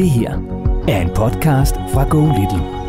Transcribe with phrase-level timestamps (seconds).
[0.00, 0.34] Det her
[0.88, 2.79] er en podcast fra Go Little.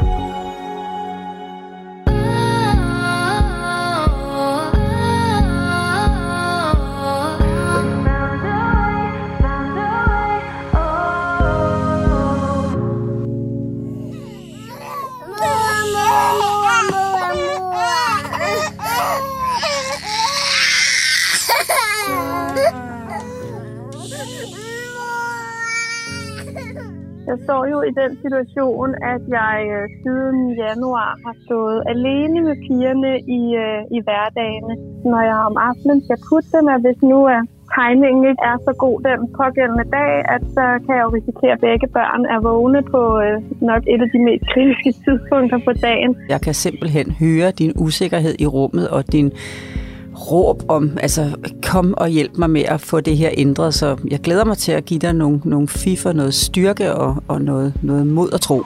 [28.02, 34.00] Den situation, at jeg øh, siden januar har stået alene med pigerne i, øh, i
[34.05, 34.74] hverdagene.
[35.12, 37.41] Når jeg om aftenen skal putte dem, at hvis nu er
[37.77, 41.62] timingen ikke er så god den pågældende dag, at så kan jeg jo risikere, at
[41.68, 43.36] begge børn er vågne på øh,
[43.70, 46.12] nok et af de mest kritiske tidspunkter på dagen.
[46.34, 49.27] Jeg kan simpelthen høre din usikkerhed i rummet og din
[50.31, 51.30] råb om, altså
[51.63, 53.73] kom og hjælp mig med at få det her ændret.
[53.73, 57.41] Så jeg glæder mig til at give dig nogle, nogle fifer, noget styrke og, og
[57.41, 58.63] noget, noget mod og tro.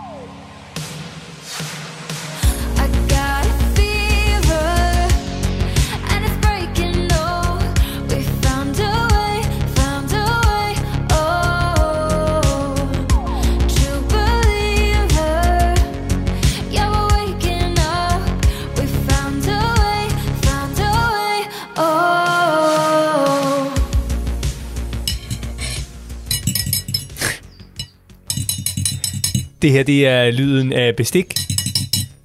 [29.65, 31.33] Det her, det er lyden af bestik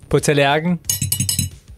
[0.09, 0.79] på tallerken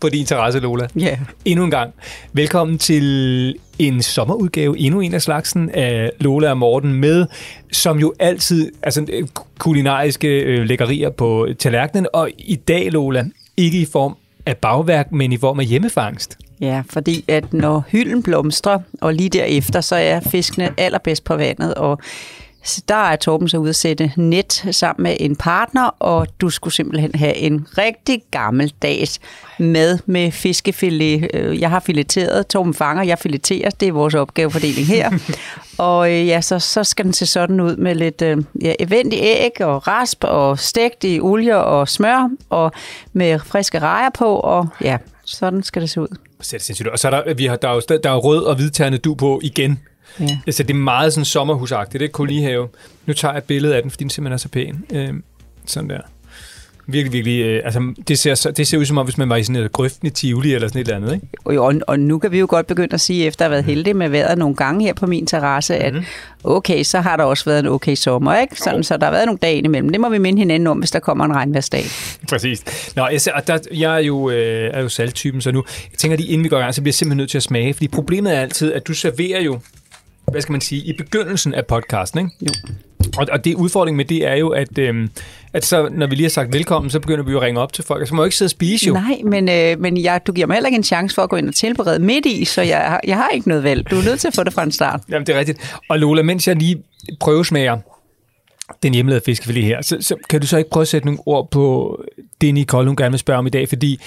[0.01, 0.89] på din terrasse, Lola.
[0.97, 1.19] Ja.
[1.45, 1.95] Endnu en gang.
[2.33, 7.27] Velkommen til en sommerudgave, endnu en af slagsen af Lola og Morten med,
[7.73, 13.25] som jo altid, altså øh, kulinariske øh, lækkerier på tallerkenen, og i dag, Lola,
[13.57, 16.39] ikke i form af bagværk, men i form af hjemmefangst.
[16.61, 21.75] Ja, fordi at når hylden blomstrer, og lige derefter, så er fiskene allerbedst på vandet,
[21.75, 21.99] og
[22.65, 26.51] så der er Torben så ude at sætte net sammen med en partner, og du
[26.51, 29.21] skulle simpelthen have en rigtig gammeldags
[29.59, 31.31] mad med fiskefilet.
[31.35, 35.11] Øh, Jeg har fileteret, Torben fanger, jeg fileterer, det er vores opgavefordeling her.
[35.79, 39.19] og øh, ja, så, så skal den se sådan ud med lidt øh, ja, eventig
[39.23, 42.73] æg og rasp og stegt i olie og smør, og
[43.13, 46.17] med friske rejer på, og ja, sådan skal det se ud.
[46.41, 46.89] Så er det sindssygt.
[46.89, 49.15] Og så er der, vi har, der, er jo, der er rød og hvidtærende du
[49.15, 49.81] på igen.
[50.21, 50.39] Ja.
[50.47, 52.13] Altså, det er meget sådan sommerhusagtigt, ikke?
[52.13, 52.69] Kolonihave.
[53.07, 54.85] Nu tager jeg et billede af den, fordi den simpelthen er så pæn.
[54.93, 55.15] Øh,
[55.67, 56.01] sådan der.
[56.87, 57.43] Virkelig, virkelig.
[57.43, 59.63] Øh, altså, det ser, så, det ser ud som om, hvis man var i sådan
[59.63, 61.27] et grøften i Tivoli eller sådan et eller andet, ikke?
[61.45, 63.65] Og, og, og nu kan vi jo godt begynde at sige, efter at have været
[63.65, 65.95] heldig med vejret nogle gange her på min terrasse, at
[66.45, 68.57] okay, så har der også været en okay sommer, ikke?
[68.59, 69.89] Sådan, så der har været nogle dage imellem.
[69.89, 71.85] Det må vi minde hinanden om, hvis der kommer en regnværsdag.
[72.31, 72.93] Præcis.
[72.97, 75.99] Nå, jeg, ser, og der, jeg er jo, øh, er jo salttypen, så nu jeg
[75.99, 77.75] tænker lige, inden vi går i gang, så bliver jeg simpelthen nødt til at smage,
[77.75, 79.59] fordi problemet er altid, at du serverer jo,
[80.31, 82.31] hvad skal man sige, i begyndelsen af podcasten, ikke?
[82.43, 82.49] Jo.
[83.19, 85.11] Og, og det udfordring med det er jo, at, øhm,
[85.53, 87.73] at så, når vi lige har sagt velkommen, så begynder vi jo at ringe op
[87.73, 88.93] til folk, og så må jeg jo ikke sidde og spise jo.
[88.95, 91.37] Nej, men, øh, men jeg, du giver mig heller ikke en chance for at gå
[91.37, 93.91] ind og tilberede midt i, så jeg, har- jeg har ikke noget valg.
[93.91, 95.01] Du er nødt til at få det fra en start.
[95.11, 95.77] Jamen, det er rigtigt.
[95.89, 96.83] Og Lola, mens jeg lige
[97.21, 97.79] prøvesmager
[98.83, 101.51] den hjemmelavede fiskefilet her, så, så kan du så ikke prøve at sætte nogle ord
[101.51, 101.97] på
[102.41, 104.01] det, Nicole hun gerne vil spørge om i dag, fordi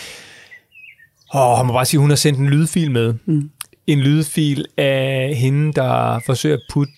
[1.36, 3.14] åh, jeg må bare sige, hun har sendt en lydfil med.
[3.26, 3.50] Mm.
[3.88, 6.94] En lydfil af hende, der forsøger at putte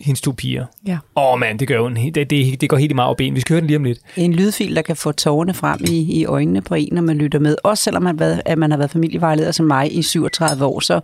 [0.00, 0.66] hendes to piger.
[0.86, 0.98] Ja.
[1.16, 1.96] Åh mand, det gør hun.
[1.96, 3.34] Det, det, det går helt i og ben.
[3.34, 3.98] Vi skal høre den lige om lidt.
[4.16, 7.38] En lydfil, der kan få tårerne frem i, i øjnene på en, når man lytter
[7.38, 7.56] med.
[7.64, 10.80] Også selvom man, har været- at man har været familievejleder som mig i 37 år,
[10.80, 11.00] så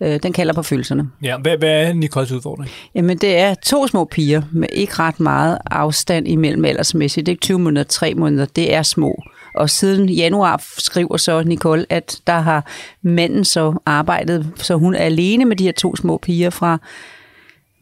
[0.00, 1.10] øh, den kalder på følelserne.
[1.22, 2.70] Ja, hvad, hvad er Nicoles udfordring?
[2.94, 7.26] Jamen, det er to små piger med ikke ret meget afstand imellem aldersmæssigt.
[7.26, 8.46] Det er ikke 20 måneder, 3 måneder.
[8.56, 9.22] Det er små.
[9.58, 12.66] Og siden januar skriver så Nicole, at der har
[13.02, 16.78] manden så arbejdet, så hun er alene med de her to små piger fra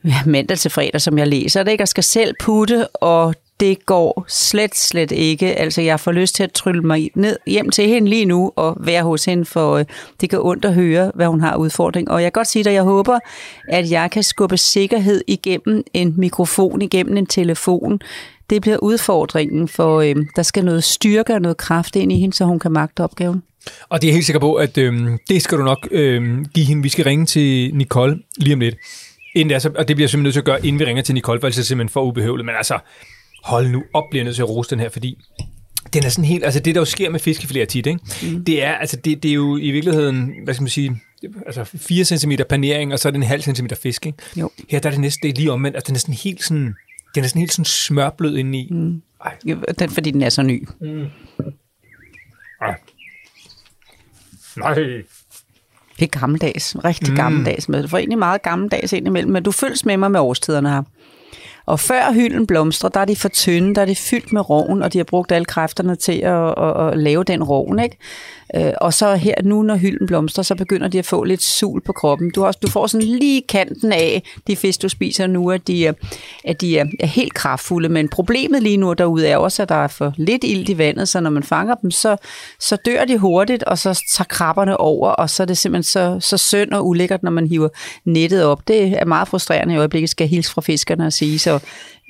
[0.05, 1.85] ja, mandag til fredag, som jeg læser det, ikke?
[1.85, 5.55] og skal selv putte, og det går slet, slet ikke.
[5.55, 8.77] Altså, jeg får lyst til at trylle mig ned hjem til hende lige nu og
[8.81, 9.85] være hos hende, for øh,
[10.21, 12.11] det kan ondt at høre, hvad hun har udfordring.
[12.11, 13.19] Og jeg kan godt sige dig, jeg håber,
[13.69, 18.01] at jeg kan skubbe sikkerhed igennem en mikrofon, igennem en telefon.
[18.51, 22.37] Det bliver udfordringen, for øh, der skal noget styrke og noget kraft ind i hende,
[22.37, 23.43] så hun kan magte opgaven.
[23.89, 26.67] Og det er jeg helt sikker på, at øhm, det skal du nok øhm, give
[26.67, 26.83] hende.
[26.83, 28.77] Vi skal ringe til Nicole lige om lidt.
[29.35, 30.85] Inden det er, så, og det bliver jeg simpelthen nødt til at gøre, inden vi
[30.85, 32.47] ringer til Nicole, for ellers er det simpelthen for ubehøvlet.
[32.47, 32.79] Men altså,
[33.45, 35.19] hold nu op, bliver jeg nødt til at rose den her, fordi
[35.93, 38.01] den er sådan helt, altså det der jo sker med fiskefilet tit, ikke?
[38.23, 38.45] Mm.
[38.45, 41.01] det er, altså det, det er jo i virkeligheden, hvad skal man sige,
[41.47, 44.19] altså 4 cm panering, og så er det en halv centimeter fisk, ikke?
[44.37, 44.51] Jo.
[44.69, 46.75] Her der er det næsten det er lige omvendt, altså den er sådan helt sådan,
[47.17, 48.69] den er sådan helt sådan smørblød indeni.
[48.71, 49.03] Mm.
[49.25, 49.37] Ej,
[49.79, 50.69] Den, fordi den er så ny.
[52.61, 52.75] ej.
[54.57, 54.75] Nej.
[55.99, 57.17] Det er gammeldags, rigtig mm.
[57.17, 57.83] gammeldags med.
[57.83, 60.83] Du får egentlig meget gammeldags ind imellem, men du følges med mig med årstiderne her.
[61.67, 64.83] Og før hylden blomstrer, der er de for tynde, der er de fyldt med roven,
[64.83, 67.97] og de har brugt alle kræfterne til at, at, at lave den roven, ikke?
[68.57, 71.81] Øh, og så her nu, når hylden blomstrer, så begynder de at få lidt sul
[71.81, 72.31] på kroppen.
[72.31, 75.87] Du, har, du får sådan lige kanten af de fisk, du spiser nu, at de,
[75.87, 75.93] er,
[76.45, 77.89] at de er, er helt kraftfulde.
[77.89, 81.09] Men problemet lige nu derude er også, at der er for lidt ilt i vandet,
[81.09, 82.17] så når man fanger dem, så,
[82.61, 86.17] så dør de hurtigt, og så tager krabberne over, og så er det simpelthen så,
[86.21, 87.69] så synd og ulækkert, når man hiver
[88.05, 88.69] nettet op.
[88.69, 91.39] Det er meget frustrerende i øjeblikket, skal jeg hilse fra fiskerne og sige.
[91.39, 91.61] Så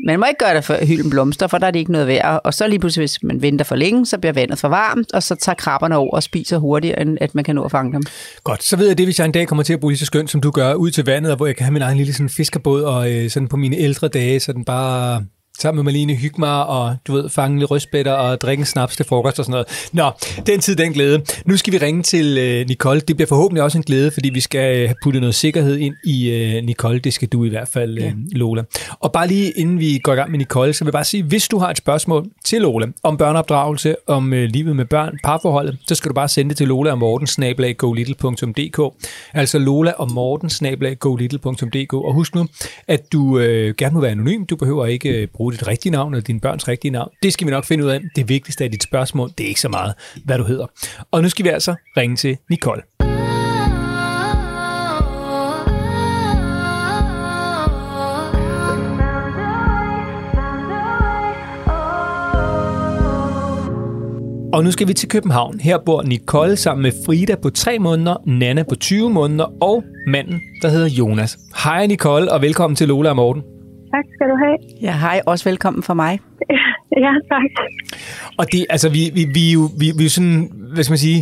[0.05, 2.41] man må ikke gøre det for hylden blomster, for der er det ikke noget værd.
[2.45, 5.23] Og så lige pludselig, hvis man venter for længe, så bliver vandet for varmt, og
[5.23, 8.03] så tager krabberne over og spiser hurtigere, end at man kan nå at fange dem.
[8.45, 10.07] Godt, så ved jeg det, hvis jeg en dag kommer til at bruge lige så
[10.07, 12.13] skønt, som du gør, ud til vandet, og hvor jeg kan have min egen lille
[12.13, 15.25] sådan fiskerbåd, og øh, sådan på mine ældre dage, så den bare
[15.59, 18.97] sammen med Malene hygge mig, og du ved, fange lidt røstbætter og drikke en snaps
[18.97, 19.89] til frokost og sådan noget.
[19.93, 20.11] Nå,
[20.47, 21.23] den tid, den glæde.
[21.45, 23.01] Nu skal vi ringe til øh, Nicole.
[23.01, 25.95] Det bliver forhåbentlig også en glæde, fordi vi skal øh, have puttet noget sikkerhed ind
[26.05, 26.99] i øh, Nicole.
[26.99, 28.63] Det skal du i hvert fald, øh, Lola.
[29.01, 31.23] Og bare lige inden vi går i gang med Nicole, så vil jeg bare sige,
[31.23, 35.79] hvis du har et spørgsmål til Lola om børneopdragelse, om øh, livet med børn, parforholdet,
[35.89, 38.81] så skal du bare sende det til Lola og Morten, snablag.golittle.dk.
[39.35, 41.93] Altså Lola og Morten, snablag.golittle.dk.
[41.93, 42.47] Og husk nu,
[42.89, 44.45] at du øh, gerne må være anonym.
[44.45, 47.11] Du behøver ikke øh, bruge dit rigtige navn eller dine børns rigtige navn.
[47.23, 48.01] Det skal vi nok finde ud af.
[48.17, 49.95] Det vigtigste af dit spørgsmål, det er ikke så meget,
[50.25, 50.67] hvad du hedder.
[51.11, 52.83] Og nu skal vi altså ringe til Nicole.
[64.53, 65.61] Og nu skal vi til København.
[65.61, 70.41] Her bor Nicole sammen med Frida på 3 måneder, Nana på 20 måneder og manden,
[70.63, 71.39] der hedder Jonas.
[71.65, 73.43] Hej Nicole, og velkommen til Lola og Morten.
[73.97, 74.59] Tak skal du have.
[74.87, 75.19] Ja, hej.
[75.33, 76.13] Også velkommen fra mig.
[77.05, 77.51] Ja, tak.
[78.41, 80.41] Og det, altså, vi, vi, vi, jo, vi, vi sådan,
[80.75, 81.21] hvad skal man sige,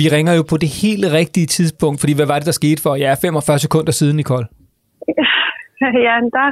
[0.00, 2.92] vi ringer jo på det helt rigtige tidspunkt, fordi hvad var det, der skete for
[3.04, 4.46] ja, 45 sekunder siden, Nicole?
[6.06, 6.46] Ja, der,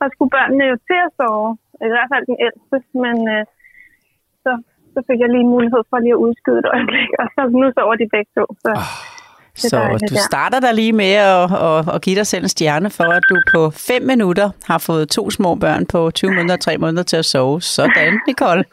[0.00, 1.50] der skulle børnene jo til at sove.
[1.86, 3.42] I hvert fald den ældste, men øh,
[4.44, 4.52] så,
[4.94, 7.96] så fik jeg lige mulighed for lige at udskyde et øjeblik, og så nu sover
[8.02, 8.44] de begge to.
[8.64, 8.70] Så.
[8.80, 9.11] Er
[9.56, 12.90] Så dejligt, du starter der lige med at, at, at give dig selv en stjerne
[12.90, 16.60] for, at du på 5 minutter har fået to små børn på 20 måneder og
[16.60, 17.62] 3 måneder til at sove.
[17.62, 18.64] Sådan, Nicole.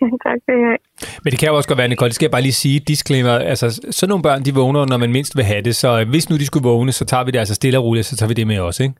[0.26, 0.76] tak skal have.
[1.24, 3.32] Men det kan jo også godt være, Nicole, det skal jeg bare lige sige, disclaimer,
[3.32, 6.30] altså sådan nogle børn, de vågner, når man mindst vil have det, så øh, hvis
[6.30, 8.34] nu de skulle vågne, så tager vi det altså stille og roligt, så tager vi
[8.34, 8.94] det med også, ikke?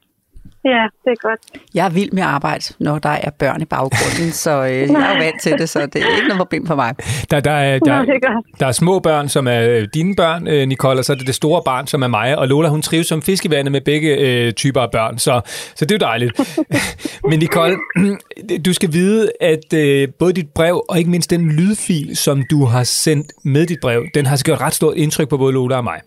[0.64, 1.40] Ja, det er godt.
[1.74, 5.12] Jeg er vild med arbejde, når der er børn i baggrunden, så øh, jeg er
[5.12, 6.94] jo vant til det, så det er ikke noget problem for mig.
[7.30, 8.60] Der, der, er, Nå, der, det er godt.
[8.60, 11.26] der er små børn, som er øh, dine børn, øh, Nicole, og så er det
[11.26, 14.52] det store barn, som er mig, og Lola, hun trives som fiskevandet med begge øh,
[14.52, 15.40] typer af børn, så,
[15.74, 16.58] så det er jo dejligt.
[17.30, 17.76] Men Nicole,
[18.66, 22.64] du skal vide, at øh, både dit brev og ikke mindst den lydfil, som du
[22.64, 25.84] har sendt med dit brev, den har gjort ret stort indtryk på både Lola og
[25.84, 26.00] mig.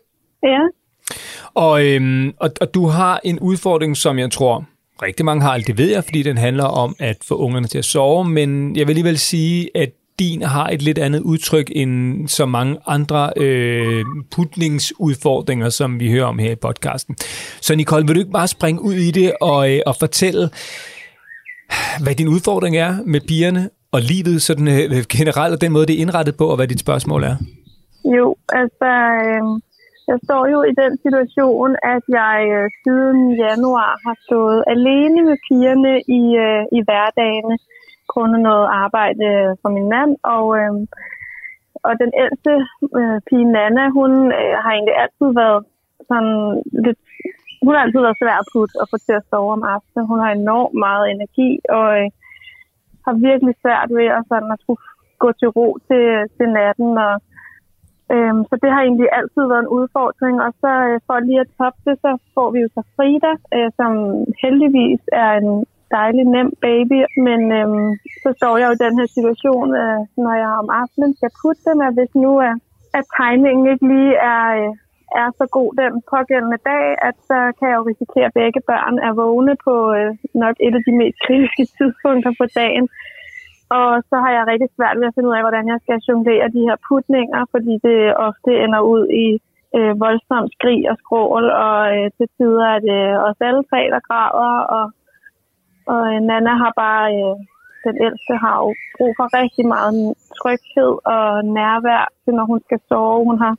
[0.43, 0.59] Ja,
[1.53, 4.65] og, øhm, og, og du har en udfordring, som jeg tror
[5.01, 7.85] rigtig mange har, det ved jeg, fordi den handler om at få ungerne til at
[7.85, 12.45] sove, men jeg vil alligevel sige, at din har et lidt andet udtryk end så
[12.45, 17.15] mange andre øh, putningsudfordringer, som vi hører om her i podcasten.
[17.61, 20.49] Så Nicole, vil du ikke bare springe ud i det og, øh, og fortælle,
[22.03, 25.95] hvad din udfordring er med pigerne og livet sådan øh, generelt, og den måde, det
[25.95, 27.35] er indrettet på, og hvad dit spørgsmål er?
[28.05, 28.89] jo, altså,
[29.25, 29.61] øh,
[30.09, 35.37] jeg står jo i den situation, at jeg øh, siden januar har stået alene med
[35.47, 37.55] pigerne i, øh, i hverdagene,
[38.11, 39.27] grundet noget arbejde
[39.61, 40.73] for min mand, og, øh,
[41.87, 42.53] og den ældste
[42.99, 45.61] øh, pige Nana, hun øh, har egentlig altid været
[46.09, 46.35] sådan
[46.85, 46.99] lidt,
[47.63, 50.09] hun har altid været svær at putte og få til at sove om aftenen.
[50.11, 52.09] Hun har enormt meget energi, og øh,
[53.05, 54.81] har virkelig svært ved at, sådan, at skulle
[55.23, 56.03] gå til ro til,
[56.37, 57.13] til natten, og
[58.13, 60.35] Øhm, så det har egentlig altid været en udfordring.
[60.45, 63.69] Og så øh, for lige at toppe det, så får vi jo så Frida, øh,
[63.79, 63.91] som
[64.43, 65.51] heldigvis er en
[65.97, 66.99] dejlig, nem baby.
[67.27, 67.89] Men øhm,
[68.23, 71.61] så står jeg jo i den her situation, øh, når jeg om aftenen skal putte
[71.69, 72.53] dem, at hvis nu er,
[72.97, 74.71] at timingen ikke lige er, øh,
[75.21, 78.95] er så god den pågældende dag, at så kan jeg jo risikere, at begge børn
[79.07, 80.11] er vågne på øh,
[80.43, 82.85] nok et af de mest kritiske tidspunkter på dagen.
[83.77, 86.53] Og så har jeg rigtig svært ved at finde ud af, hvordan jeg skal jonglere
[86.55, 89.27] de her putninger, fordi det ofte ender ud i
[89.77, 94.01] øh, voldsom skrig og skrål, og øh, til tider er det os alle tre, der
[94.09, 94.85] græder, og,
[95.93, 97.35] og øh, Nana har bare, øh,
[97.85, 99.93] den ældste har jo brug for rigtig meget
[100.39, 101.25] tryghed og
[101.57, 103.25] nærvær, til når hun skal sove.
[103.29, 103.53] Hun har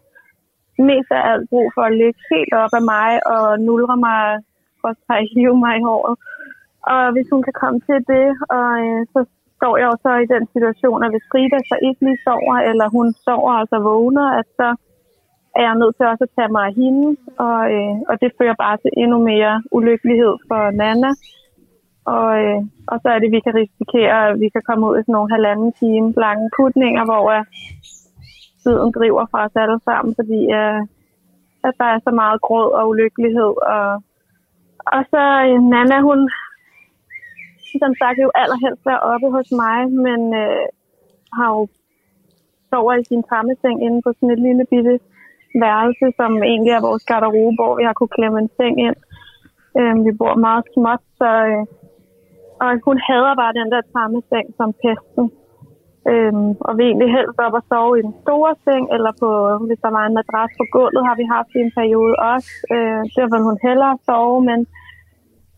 [0.91, 4.23] mest af alt brug for at ligge helt op af mig og nulre mig,
[4.83, 4.93] og
[5.35, 6.17] hive mig i håret.
[6.93, 8.27] Og hvis hun kan komme til det,
[8.57, 9.21] og øh, så
[9.61, 12.87] står jeg jo så i den situation, at hvis Frida så ikke lige sover, eller
[12.97, 14.69] hun sover og så vågner, at så
[15.59, 17.07] er jeg nødt til også at tage mig af hende,
[17.47, 21.11] og, øh, og det fører bare til endnu mere ulykkelighed for Nana.
[22.15, 24.97] Og, øh, og så er det, at vi kan risikere, at vi kan komme ud
[24.97, 27.45] i sådan nogle halvanden time lange putninger, hvor øh,
[28.63, 30.81] tiden driver fra os alle sammen, fordi øh,
[31.67, 33.53] at der er så meget gråd og ulykkelighed.
[33.77, 33.89] Og,
[34.97, 36.21] og så øh, Nana, hun
[37.85, 40.67] som sagt jo allerhelst være oppe hos mig, men øh,
[41.37, 41.63] har jo
[42.71, 44.95] sover i sin trammeseng inde på sådan et lille bitte
[45.65, 48.99] værelse, som egentlig er vores garderobe, hvor vi har kunne klemme en seng ind.
[49.79, 51.65] Øh, vi bor meget småt, så øh,
[52.63, 55.27] og hun hader bare den der trammeseng som pesten.
[56.13, 59.31] Øhm, og vi egentlig helst op og sove i den store seng, eller på,
[59.69, 62.53] hvis der var en madras på gulvet, har vi haft i en periode også.
[62.75, 64.59] Øh, der vil hun hellere sove, men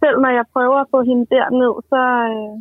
[0.02, 2.52] selv når jeg prøver at få hende derned, så, øh,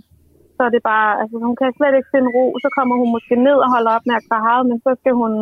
[0.55, 2.45] så er det bare, altså hun kan slet ikke finde ro.
[2.63, 5.33] Så kommer hun måske ned og holder op med at kvare, men så skal hun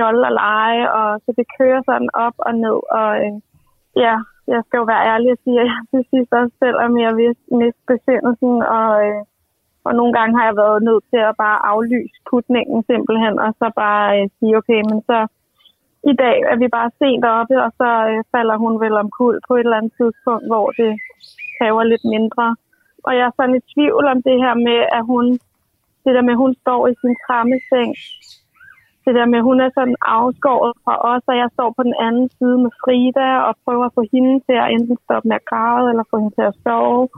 [0.00, 2.78] jolle og lege, og så det kører sådan op og ned.
[3.00, 3.34] Og øh,
[4.04, 4.14] ja,
[4.52, 7.12] jeg skal jo være ærlig og sige, at jeg til sidst også selv er mere
[7.20, 9.20] ved miste besindelsen, og, øh,
[9.86, 13.66] og nogle gange har jeg været nødt til at bare aflyse putningen simpelthen, og så
[13.82, 15.18] bare øh, sige, okay, men så
[16.10, 19.52] i dag er vi bare sent oppe, og så øh, falder hun vel omkuld på
[19.56, 20.92] et eller andet tidspunkt, hvor det
[21.56, 22.46] kræver lidt mindre.
[23.06, 25.24] Og jeg er sådan i tvivl om det her med, at hun,
[26.04, 27.90] det der med, at hun står i sin trammeseng,
[29.04, 31.96] det der med, at hun er sådan afskåret fra os, og jeg står på den
[32.06, 35.48] anden side med Frida og prøver at få hende til at enten stoppe med at
[35.50, 37.08] græde, eller få hende til at sove.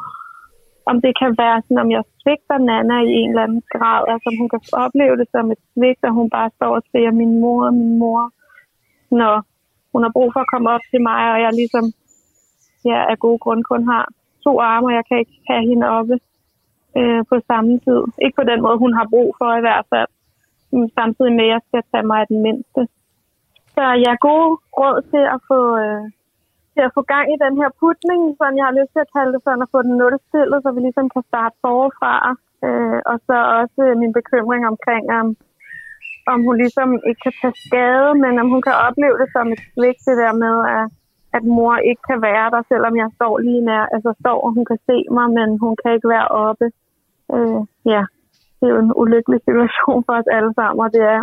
[0.91, 4.27] Om det kan være sådan, om jeg svigter Nana i en eller anden grad, altså
[4.33, 7.33] om hun kan opleve det som et svigt, og hun bare står og siger min
[7.41, 8.23] mor og min mor,
[9.11, 9.35] når
[9.93, 11.85] hun har brug for at komme op til mig, og jeg ligesom
[12.91, 14.05] ja, af gode grunde kun har
[14.45, 16.15] to arme, og jeg kan ikke have hende oppe
[16.99, 18.01] øh, på samme tid.
[18.25, 20.09] Ikke på den måde, hun har brug for i hvert fald
[20.99, 22.81] samtidig med, at jeg skal tage mig af den mindste.
[23.75, 26.05] Så jeg er gode råd til at få, øh,
[26.75, 29.33] til at få gang i den her putning, sådan jeg har lyst til at kalde
[29.35, 32.15] det sådan, at få den nulstillet, så vi ligesom kan starte forfra.
[32.67, 35.27] Øh, og så også øh, min bekymring omkring, om,
[36.33, 39.63] om hun ligesom ikke kan tage skade, men om hun kan opleve det som et
[39.73, 40.85] svigt, det der med, at,
[41.37, 44.65] at mor ikke kan være der, selvom jeg står lige nær, altså står, og hun
[44.71, 46.67] kan se mig, men hun kan ikke være oppe.
[47.35, 47.61] Øh,
[47.93, 48.03] ja,
[48.59, 51.21] det er jo en ulykkelig situation for os alle sammen, og det er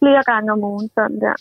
[0.00, 1.36] flere gange om ugen sådan der.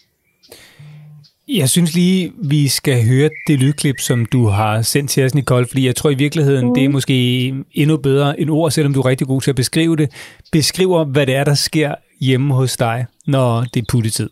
[1.47, 5.65] Jeg synes lige, vi skal høre det lydklip, som du har sendt til os, Nicole,
[5.65, 6.73] fordi jeg tror i virkeligheden, mm.
[6.73, 9.95] det er måske endnu bedre end ord, selvom du er rigtig god til at beskrive
[9.95, 10.07] det.
[10.51, 14.29] Beskriver, hvad det er, der sker hjemme hos dig, når det er puttetid.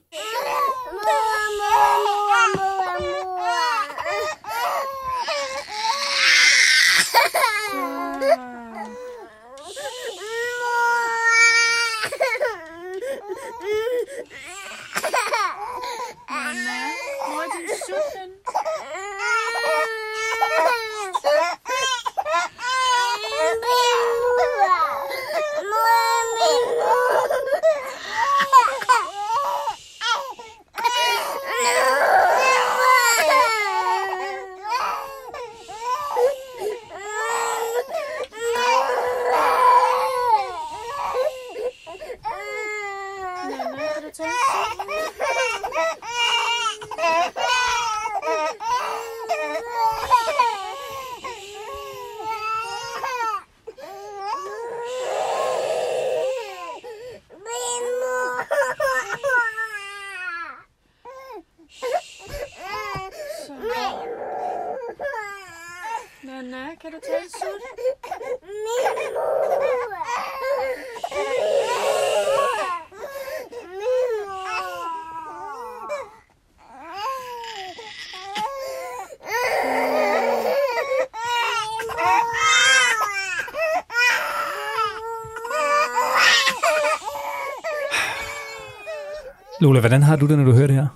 [89.62, 90.88] Lola, hvordan har du det, når du hører det her?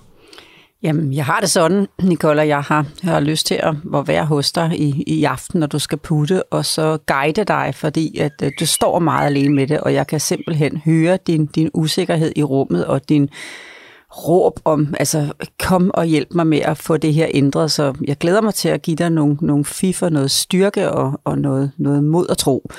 [0.82, 3.74] Jamen, jeg har det sådan, Nicole, jeg har, jeg har lyst til at,
[4.06, 8.18] være hos dig i, i aften, når du skal putte, og så guide dig, fordi
[8.18, 11.70] at, at du står meget alene med det, og jeg kan simpelthen høre din, din
[11.74, 13.28] usikkerhed i rummet, og din
[14.16, 18.18] råb om, altså kom og hjælp mig med at få det her ændret, så jeg
[18.18, 22.04] glæder mig til at give dig nogle, nogle fiffer, noget styrke og, og noget, noget
[22.04, 22.70] mod og tro.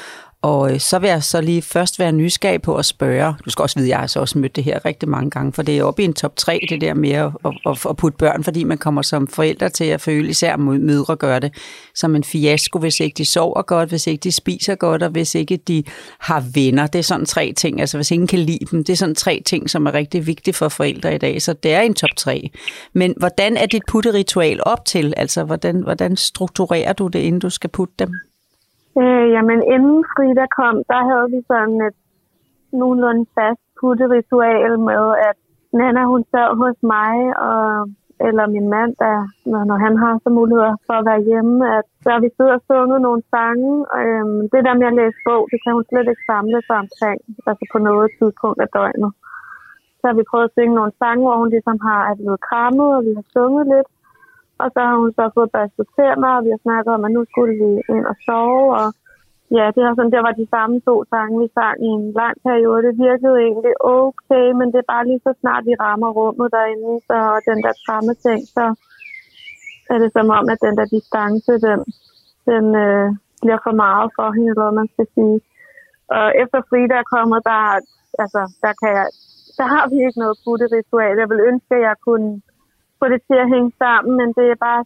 [0.47, 3.35] Og øh, så vil jeg så lige først være nysgerrig på at spørge.
[3.45, 5.53] Du skal også vide, at jeg har så også mødt det her rigtig mange gange,
[5.53, 8.17] for det er oppe i en top 3, det der med at, at, at putte
[8.17, 11.53] børn, fordi man kommer som forældre til at føle, især mødre gør det,
[11.95, 15.35] som en fiasko, hvis ikke de sover godt, hvis ikke de spiser godt, og hvis
[15.35, 15.83] ikke de
[16.19, 16.87] har venner.
[16.87, 19.41] Det er sådan tre ting, altså hvis ingen kan lide dem, det er sådan tre
[19.45, 22.49] ting, som er rigtig vigtige for forældre i dag, så det er en top 3.
[22.93, 25.13] Men hvordan er dit putteritual op til?
[25.17, 28.09] Altså, hvordan, hvordan strukturerer du det, inden du skal putte dem?
[29.01, 31.97] Øh, jamen, inden Frida kom, der havde vi sådan et
[32.79, 35.37] nogenlunde fast putteritual med, at
[35.77, 37.15] Nana, hun sad hos mig,
[37.49, 37.63] og,
[38.27, 39.17] eller min mand, der,
[39.51, 42.53] når, når han har så muligheder for at være hjemme, at så har vi siddet
[42.57, 43.71] og sunget nogle sange.
[43.93, 46.77] Og, øhm, det der med at læse bog, det kan hun slet ikke samle sig
[46.83, 49.11] omkring, altså på noget tidspunkt af døgnet.
[49.99, 52.89] Så har vi prøvet at synge nogle sange, hvor hun ligesom har er blevet krammet,
[52.97, 53.89] og vi har sunget lidt.
[54.61, 57.21] Og så har hun så fået børstet tænder, og vi har snakket om, at nu
[57.31, 58.65] skulle vi ind og sove.
[58.81, 58.87] Og
[59.57, 62.35] ja, det, er sådan, det var de samme to sange, vi sang i en lang
[62.47, 62.85] periode.
[62.87, 66.93] Det virkede egentlig okay, men det er bare lige så snart vi rammer rummet derinde,
[67.07, 68.65] så, og den der tramme ting, så
[69.93, 71.79] er det som om, at den der distance, den,
[72.49, 73.07] den øh,
[73.41, 75.39] bliver for meget for hende, eller man skal sige.
[76.17, 77.61] Og efter Frida er kommet, der,
[78.23, 79.07] altså, der, kan jeg,
[79.59, 81.21] der har vi ikke noget putteritual.
[81.21, 82.41] Jeg vil ønske, at jeg kunne
[82.99, 84.81] få det til at hænge sammen, men det er bare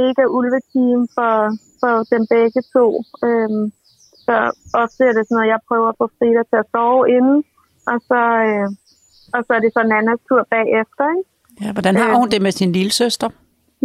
[0.00, 1.34] mega ulveteam for,
[1.80, 2.86] for dem begge to.
[3.26, 3.64] Øhm,
[4.26, 4.36] så
[4.82, 7.38] ofte er det sådan noget, jeg prøver at få Frida til at sove inden,
[7.90, 8.66] og så, øh,
[9.36, 11.04] og så er det så Nannas tur bagefter.
[11.16, 11.28] Ikke?
[11.62, 12.16] Ja, hvordan har Øh.
[12.20, 13.28] hun det med sin lille søster?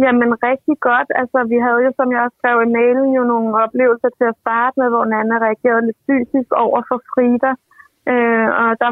[0.04, 1.08] Jamen rigtig godt.
[1.22, 4.38] Altså vi havde jo, som jeg også skrev i mailen, jo nogle oplevelser til at
[4.42, 7.52] starte med, hvor Nana reagerede lidt fysisk over for Frida.
[8.12, 8.90] Øh, og der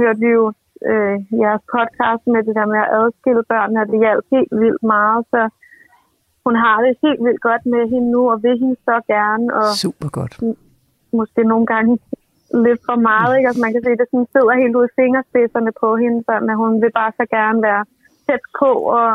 [0.00, 0.44] hørte vi jo
[0.92, 4.84] øh, jeres podcast med det der med at adskille børnene, og det hjalp helt vildt
[4.94, 5.20] meget.
[5.32, 5.40] Så
[6.44, 9.66] hun har det helt vildt godt med hende nu, og vil hende så gerne, og
[9.84, 10.34] Super godt.
[11.20, 11.92] måske nogle gange
[12.66, 13.32] lidt for meget.
[13.36, 13.48] Ikke?
[13.48, 16.18] Altså man kan se, at det sådan sidder helt ude i fingerspidserne på hende,
[16.52, 17.82] at hun vil bare så gerne være
[18.26, 18.70] tæt på
[19.00, 19.10] og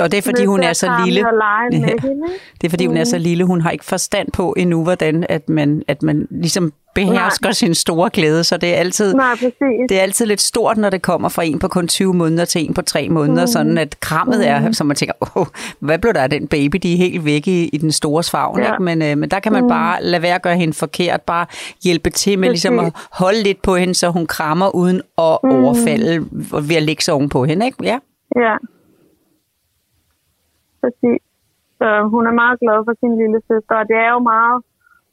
[0.00, 1.22] Og det er, fordi hun er så lille.
[1.22, 1.86] Med Ja.
[2.08, 2.22] hende?
[2.60, 3.44] Det er, fordi hun er så lille.
[3.44, 8.10] Hun har ikke forstand på endnu, hvordan at man, at man ligesom behersker sin store
[8.12, 8.44] glæde.
[8.44, 9.14] Så det er altid...
[9.14, 9.52] Nej, præcis.
[9.88, 12.64] Det er altid lidt stort, når det kommer fra en på kun 20 måneder til
[12.68, 13.46] en på 3 måneder, mm.
[13.46, 15.46] sådan at krammet er, så man tænker, åh,
[15.80, 16.76] hvad blev der af den baby?
[16.76, 18.72] De er helt væk i, i den store svagn, Ja.
[18.72, 18.82] ikke?
[18.82, 19.68] Men, øh, men der kan man mm.
[19.68, 21.46] bare lade være at gøre hende forkert, bare
[21.84, 23.08] hjælpe til med ligesom at Præcis.
[23.12, 25.50] holde lidt på hende, så hun krammer uden at mm.
[25.50, 26.26] overfalde
[26.68, 27.78] ved at lægge sig oven på hende, ikke?
[27.82, 27.98] Ja.
[28.36, 28.54] Ja.
[30.84, 31.22] Præcis.
[31.78, 34.58] Så hun er meget glad for sin lille søster, og det er jo meget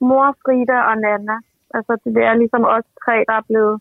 [0.10, 1.38] mor, Frida og Nana.
[1.78, 3.76] Altså det er ligesom os tre, der er blevet...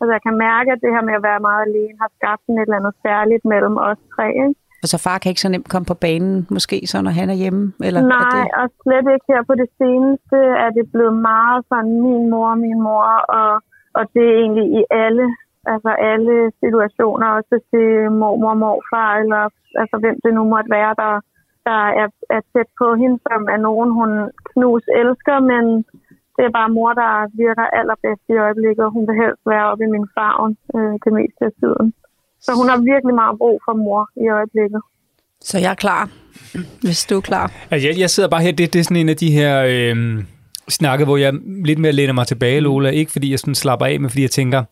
[0.00, 2.60] Altså jeg kan mærke, at det her med at være meget alene har skabt et
[2.60, 4.54] eller andet særligt mellem os tre, ikke?
[4.82, 7.38] Og så far kan ikke så nemt komme på banen, måske så, når han er
[7.42, 7.62] hjemme?
[7.86, 8.50] Eller er Nej, det...
[8.60, 12.80] og slet ikke her på det seneste er det blevet meget sådan min mor, min
[12.88, 13.52] mor, og,
[13.98, 15.26] og det er egentlig i alle,
[15.74, 17.88] altså alle situationer, også til
[18.20, 19.42] mormor og morfar, eller
[19.80, 21.12] altså hvem det nu måtte være, der,
[21.68, 24.10] der er, er tæt på hende, som er nogen, hun
[24.50, 25.64] knus elsker, men
[26.36, 27.12] det er bare mor, der
[27.44, 31.12] virker allerbedst i øjeblikket, og hun vil helst være oppe i min favn øh, det
[31.18, 31.86] meste af tiden.
[32.44, 34.80] Så hun har virkelig meget brug for mor i øjeblikket.
[35.40, 36.02] Så jeg er klar,
[36.86, 37.46] hvis du er klar.
[37.70, 39.96] Altså, jeg, jeg sidder bare her, det, det er sådan en af de her øh,
[40.68, 41.32] snakke, hvor jeg
[41.64, 42.90] lidt mere læner mig tilbage, Lola.
[42.90, 44.64] Ikke fordi jeg sådan slapper af, men fordi jeg tænker,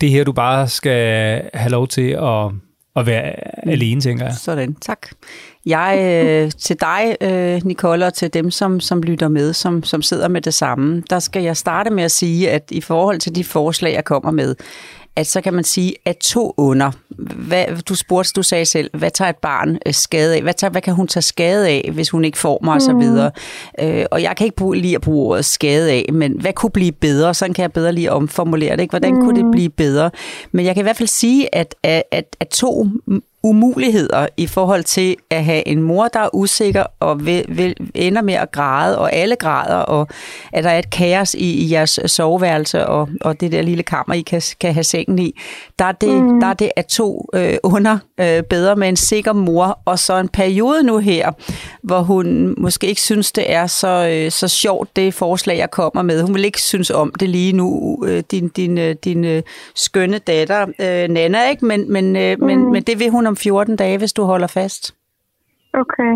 [0.00, 2.50] det her du bare skal have lov til at,
[2.96, 3.34] at være
[3.68, 4.34] alene, tænker jeg.
[4.34, 5.08] Sådan, tak.
[5.66, 10.02] Jeg øh, til dig, øh, Nicole, og til dem, som, som lytter med, som, som
[10.02, 13.34] sidder med det samme, der skal jeg starte med at sige, at i forhold til
[13.34, 14.54] de forslag, jeg kommer med,
[15.16, 16.90] at så kan man sige, at to under.
[17.48, 20.42] Hvad, du spurgte, du sagde selv, hvad tager et barn øh, skade af?
[20.42, 22.94] Hvad, tager, hvad kan hun tage skade af, hvis hun ikke får mig, og så
[22.94, 23.30] videre?
[23.80, 26.70] Øh, og jeg kan ikke bruge, lide at bruge ordet skade af, men hvad kunne
[26.70, 27.34] blive bedre?
[27.34, 28.82] Sådan kan jeg bedre lige omformulere det.
[28.82, 28.92] Ikke?
[28.92, 30.10] Hvordan kunne det blive bedre?
[30.52, 32.86] Men jeg kan i hvert fald sige, at, at, at, at to
[33.44, 38.22] umuligheder i forhold til at have en mor, der er usikker og vil, vil, ender
[38.22, 40.08] med at græde, og alle græder, og
[40.52, 44.14] at der er et kaos i, i jeres soveværelse, og, og det der lille kammer,
[44.14, 45.40] I kan, kan have sengen i.
[45.78, 46.40] Der er det, mm.
[46.40, 50.18] der er det at to øh, under øh, bedre med en sikker mor, og så
[50.18, 51.32] en periode nu her,
[51.82, 56.02] hvor hun måske ikke synes, det er så, øh, så sjovt, det forslag, jeg kommer
[56.02, 56.22] med.
[56.22, 59.42] Hun vil ikke synes om det lige nu, øh, din, din, øh, din øh,
[59.74, 61.64] skønne datter, øh, Nana, ikke?
[61.64, 62.46] Men, men, øh, mm.
[62.46, 64.94] men, men det vil hun om 14 dage, hvis du holder fast.
[65.74, 66.12] Okay.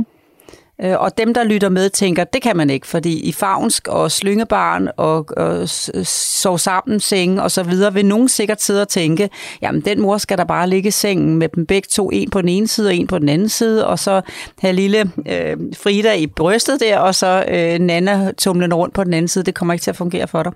[0.84, 4.10] Øh, Og dem, der lytter med, tænker, det kan man ikke, fordi i favnsk og
[4.10, 8.88] slyngebarn og, og s- sove sammen senge og så videre, vil nogen sikkert sidde og
[8.88, 9.30] tænke,
[9.62, 12.40] jamen den mor skal der bare ligge i sengen med dem begge to, en på
[12.40, 14.20] den ene side og en på den anden side, og så
[14.58, 19.14] have lille øh, Frida i brystet der, og så øh, Nana tumlen rundt på den
[19.14, 19.44] anden side.
[19.44, 20.52] Det kommer ikke til at fungere for dig.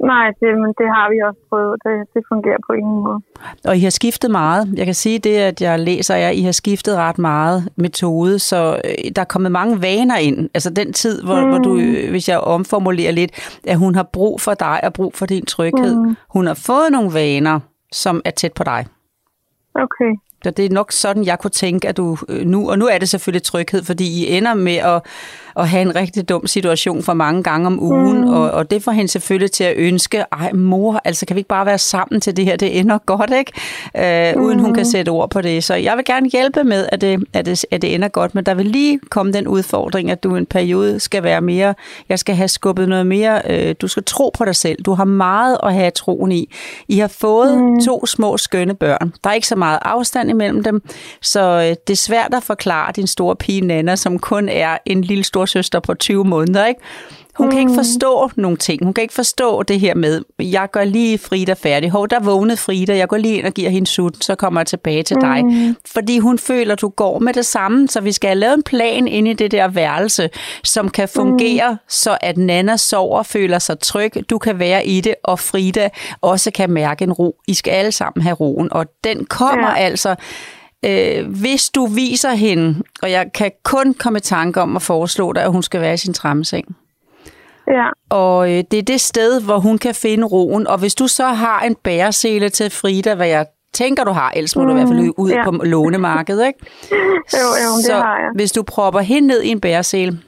[0.00, 1.76] Nej, det, men det har vi også prøvet.
[1.84, 3.20] Det, det fungerer på ingen måde.
[3.68, 4.68] Og I har skiftet meget.
[4.76, 8.80] Jeg kan sige det, at jeg læser jer, I har skiftet ret meget metode, så
[8.84, 10.50] øh, der er kommet mange vaner ind.
[10.54, 11.48] Altså den tid, hvor, mm.
[11.48, 15.14] hvor du, øh, hvis jeg omformulerer lidt, at hun har brug for dig og brug
[15.14, 15.96] for din tryghed.
[15.96, 16.16] Mm.
[16.30, 17.60] Hun har fået nogle vaner,
[17.92, 18.86] som er tæt på dig.
[19.74, 20.12] Okay.
[20.46, 22.98] og det er nok sådan, jeg kunne tænke, at du øh, nu, og nu er
[22.98, 25.02] det selvfølgelig tryghed, fordi I ender med at,
[25.56, 28.28] at have en rigtig dum situation for mange gange om ugen, mm.
[28.28, 31.48] og, og det får hende selvfølgelig til at ønske, ej mor, altså kan vi ikke
[31.48, 34.32] bare være sammen til det her, det ender godt, ikke?
[34.36, 35.64] Øh, uden hun kan sætte ord på det.
[35.64, 38.46] Så jeg vil gerne hjælpe med, at det, at, det, at det ender godt, men
[38.46, 41.74] der vil lige komme den udfordring, at du en periode skal være mere,
[42.08, 45.04] jeg skal have skubbet noget mere, øh, du skal tro på dig selv, du har
[45.04, 46.50] meget at have troen i.
[46.88, 47.80] I har fået mm.
[47.84, 49.12] to små skønne børn.
[49.24, 50.82] Der er ikke så meget afstand imellem dem,
[51.22, 55.02] så øh, det er svært at forklare din store pige Nana, som kun er en
[55.02, 56.80] lille storsøster på 20 måneder, ikke?
[57.34, 58.84] Hun kan ikke forstå nogle ting.
[58.84, 61.90] Hun kan ikke forstå det her med, jeg gør lige Frida færdig.
[61.90, 62.96] Hov, der vågnede Frida.
[62.96, 65.44] Jeg går lige ind og giver hende sut, så kommer jeg tilbage til dig.
[65.92, 69.08] Fordi hun føler, du går med det samme, så vi skal have lavet en plan
[69.08, 70.30] inde i det der værelse,
[70.64, 75.14] som kan fungere, så at Nana sover, føler sig tryg, du kan være i det,
[75.22, 75.88] og Frida
[76.20, 77.36] også kan mærke en ro.
[77.48, 79.76] I skal alle sammen have roen, og den kommer ja.
[79.76, 80.14] altså
[80.84, 85.32] øh, hvis du viser hende, og jeg kan kun komme i tanke om at foreslå
[85.32, 86.76] dig, at hun skal være i sin trammeseng.
[87.68, 87.86] Ja.
[88.10, 90.66] Og øh, det er det sted, hvor hun kan finde roen.
[90.66, 94.56] Og hvis du så har en bæresele til Frida, hvad jeg tænker, du har, ellers
[94.56, 95.44] må du i hvert fald løbe ud ja.
[95.44, 96.58] på lånemarkedet, ikke?
[97.32, 98.30] Jo, jo, det så har jeg.
[98.34, 100.18] hvis du propper hende ned i en bæresele,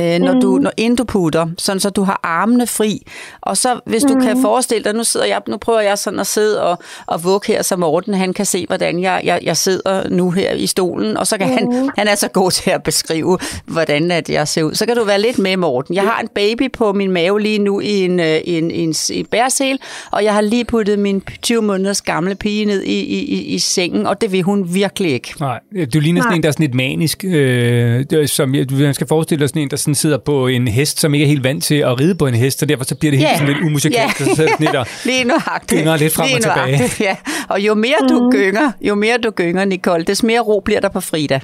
[0.00, 3.02] øh, når du, når, inden du putter, sådan så du har armene fri.
[3.40, 6.26] Og så hvis du kan forestille dig, nu sidder jeg, nu prøver jeg sådan at
[6.26, 10.08] sidde og, og vugge her, så Morten han kan se, hvordan jeg, jeg, jeg sidder
[10.08, 13.38] nu her i stolen, og så kan han, han er så god til at beskrive,
[13.66, 14.74] hvordan at jeg ser ud.
[14.74, 15.94] Så kan du være lidt med, Morten.
[15.94, 18.78] Jeg har en baby på min mave lige nu i en, øh, i en, i
[18.82, 19.78] en, i en bærsel,
[20.10, 23.58] og jeg har lige puttet min 20 måneders gamle pige ned i, i, i, i
[23.58, 25.34] sengen, og det vil hun virkelig ikke.
[25.40, 25.60] Nej,
[25.94, 26.36] du ligner sådan Nej.
[26.36, 29.70] en, der er sådan lidt manisk, øh, som jeg- man skal forestille dig sådan en,
[29.70, 32.26] der sådan sidder på en hest, som ikke er helt vant til at ride på
[32.26, 33.38] en hest, så derfor så bliver det helt Ja.
[33.38, 35.70] sådan lidt umusikalsk, og så lidt og, lige nøjagtigt.
[35.80, 36.90] gynger lidt frem Lige og tilbage.
[37.00, 37.16] Ja.
[37.48, 40.88] Og jo mere du gynger, jo mere du gynger, Nicole, des mere ro bliver der
[40.88, 41.40] på Frida.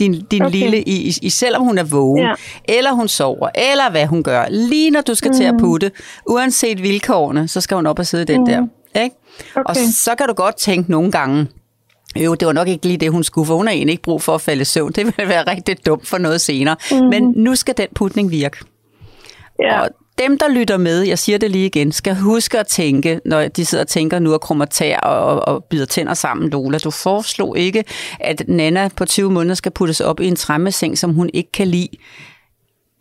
[0.00, 0.58] Din, din Okay.
[0.58, 2.32] lille, i, i, selvom hun er vågen, Ja.
[2.68, 4.44] eller hun sover, eller hvad hun gør.
[4.50, 5.90] Lige når du skal til at putte,
[6.28, 8.62] uanset vilkårene, så skal hun op og sidde den der.
[9.02, 9.16] Ikke?
[9.56, 9.80] Og Okay.
[9.94, 11.46] så kan du godt tænke nogle gange,
[12.16, 14.22] jo, det var nok ikke lige det, hun skulle, for hun har egentlig ikke brug
[14.22, 14.92] for at falde i søvn.
[14.92, 16.76] Det vil være rigtig dumt for noget senere.
[16.90, 16.96] Mm.
[16.96, 18.58] Men nu skal den putning virke.
[19.62, 19.80] Ja.
[19.80, 23.48] Og dem, der lytter med, jeg siger det lige igen, skal huske at tænke, når
[23.48, 26.78] de sidder og tænker nu og krummer tær og, og, og bider tænder sammen, Lola.
[26.78, 27.84] Du foreslog ikke,
[28.20, 31.68] at Nana på 20 måneder skal puttes op i en træmmeseng, som hun ikke kan
[31.68, 31.88] lide.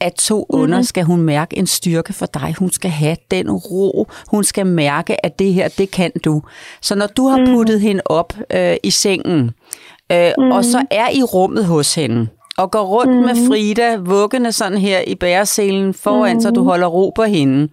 [0.02, 2.56] At to under skal hun mærke en styrke for dig.
[2.60, 4.08] Hun skal have den ro.
[4.28, 6.42] Hun skal mærke, at det her, det kan du.
[6.82, 9.52] Så når du har puttet hende op øh, i sengen,
[10.12, 13.22] øh, og så er i rummet hos hende, og går rundt mm.
[13.22, 16.42] med Frida, vuggende sådan her i bæreselen foran, mm.
[16.42, 17.68] så du holder ro på hende,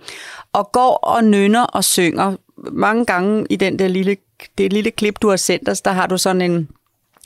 [0.52, 2.36] og går og nynner og synger.
[2.72, 4.16] Mange gange i den der lille,
[4.58, 6.68] det lille klip, du har sendt os, der har du sådan en,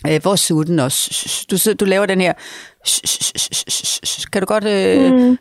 [0.09, 1.47] øh, hvor sutten også?
[1.51, 2.33] Du, du laver den her,
[4.33, 5.39] kan du godt, øh, Mm,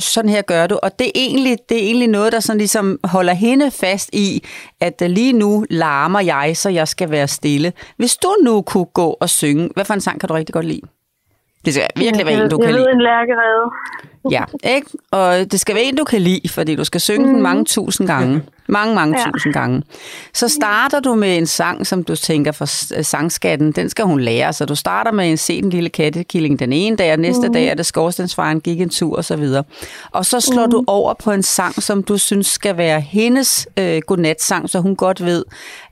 [0.00, 0.78] sådan her gør du.
[0.82, 4.44] Og det er, egentlig, det er egentlig noget, der sådan ligesom holder hende fast i,
[4.80, 7.72] at øh, lige nu larmer jeg, så jeg skal være stille.
[7.96, 10.64] Hvis du nu kunne gå og synge, hvad for en sang kan du rigtig godt
[10.66, 10.80] lide?
[11.64, 12.90] Det skal virkelig være en, du jeg kan lide.
[12.90, 13.70] en lærkerede.
[14.30, 14.88] Ja, ikke?
[15.10, 18.06] Og det skal være en, du kan lide, fordi du skal synge den mange tusind
[18.06, 18.42] gange.
[18.68, 19.30] Mange, mange Ja.
[19.32, 19.82] tusind gange.
[20.34, 24.20] Så starter du med en sang, som du tænker for s- sangskatten, den skal hun
[24.20, 24.52] lære.
[24.52, 27.66] Så du starter med en se den lille kattekilling den ene dag, og næste dag
[27.66, 29.64] er det skorstensfejren gik en tur og så videre.
[30.12, 34.00] Og så slår du over på en sang, som du synes skal være hendes øh,
[34.06, 35.44] godnatsang, så hun godt ved,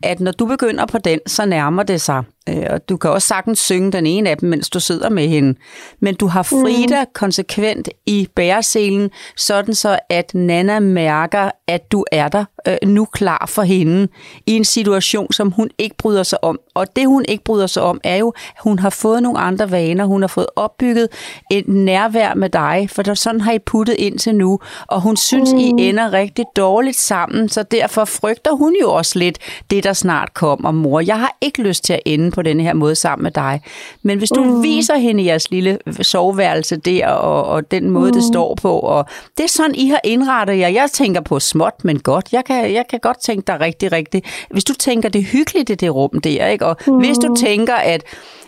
[0.02, 2.22] at når du begynder på den, så nærmer det sig.
[2.48, 5.28] Øh, og du kan også sagtens synge den ene af dem, mens du sidder med
[5.28, 5.58] hende.
[6.00, 12.28] Men du har Frida konsekvent i bæreselen, sådan så at Nana mærker, at du er
[12.28, 14.08] der øh, nu klar for hende
[14.46, 16.58] i en situation, som hun ikke bryder sig om.
[16.74, 19.70] Og det, hun ikke bryder sig om, er jo, at hun har fået nogle andre
[19.70, 20.04] vaner.
[20.04, 21.08] Hun har fået opbygget
[21.50, 24.58] et nærvær med dig, for der, sådan har I puttet ind til nu.
[24.86, 25.58] Og hun synes, mm.
[25.58, 29.38] I ender rigtig dårligt sammen, så derfor frygter hun jo også lidt
[29.70, 31.00] det, der snart kommer, mor.
[31.00, 33.60] Jeg har ikke lyst til at ende på den her måde sammen med dig.
[34.02, 34.62] Men hvis du mm.
[34.62, 38.14] viser hende jeres lille soveværelse der, og, og den måde, mm.
[38.14, 40.68] det står på, og det er sådan, I har indrettet jer.
[40.68, 42.28] Jeg tænker på småt, men godt.
[42.32, 44.22] Jeg kan, jeg kan godt tænke dig rigtig, rigtig.
[44.50, 46.66] Hvis du tænker, det er hyggeligt i det rum der, ikke?
[46.66, 46.98] Og mm.
[46.98, 48.02] hvis du tænker, at,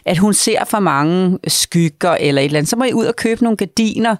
[0.04, 3.16] at hun ser for mange skygger eller et eller andet, så må I ud og
[3.16, 4.16] købe nogle gardiner,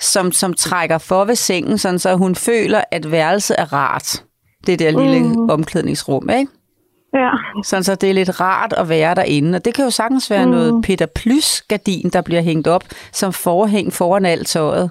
[0.00, 4.22] som, som trækker for ved sengen, sådan så hun føler, at værelset er rart.
[4.66, 5.50] Det der lille mm.
[5.50, 6.52] omklædningsrum, ikke?
[7.14, 7.30] Ja.
[7.64, 9.56] Sådan så det er lidt rart at være derinde.
[9.56, 10.50] Og det kan jo sagtens være mm.
[10.50, 14.90] noget Peter Plus gardin, der bliver hængt op som forhæng foran alt tøjet.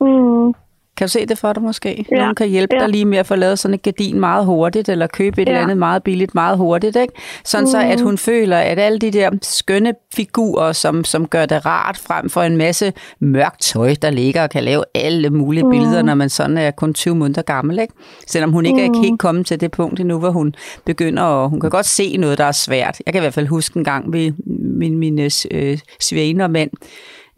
[0.00, 0.65] Mm.
[0.96, 2.06] Kan du se det for dig måske?
[2.10, 2.16] Ja.
[2.16, 2.80] Nogen kan hjælpe Ja.
[2.80, 5.52] dig lige med at få lavet sådan et gardin meget hurtigt, eller købe et Ja.
[5.52, 7.12] eller andet meget billigt meget hurtigt, ikke?
[7.44, 11.66] Sådan så, at hun føler, at alle de der skønne figurer, som, som gør det
[11.66, 15.70] rart frem for en masse mørkt tøj, der ligger og kan lave alle mulige mm.
[15.70, 17.94] billeder, når man sådan er kun 20 måneder gammel, ikke?
[18.26, 20.54] Selvom hun ikke er helt kommet til det punkt endnu, hvor hun
[20.84, 23.00] begynder at, hun kan godt se noget, der er svært.
[23.06, 24.32] Jeg kan i hvert fald huske en gang ved
[24.78, 26.70] min, mine øh, svigerinde og mænd,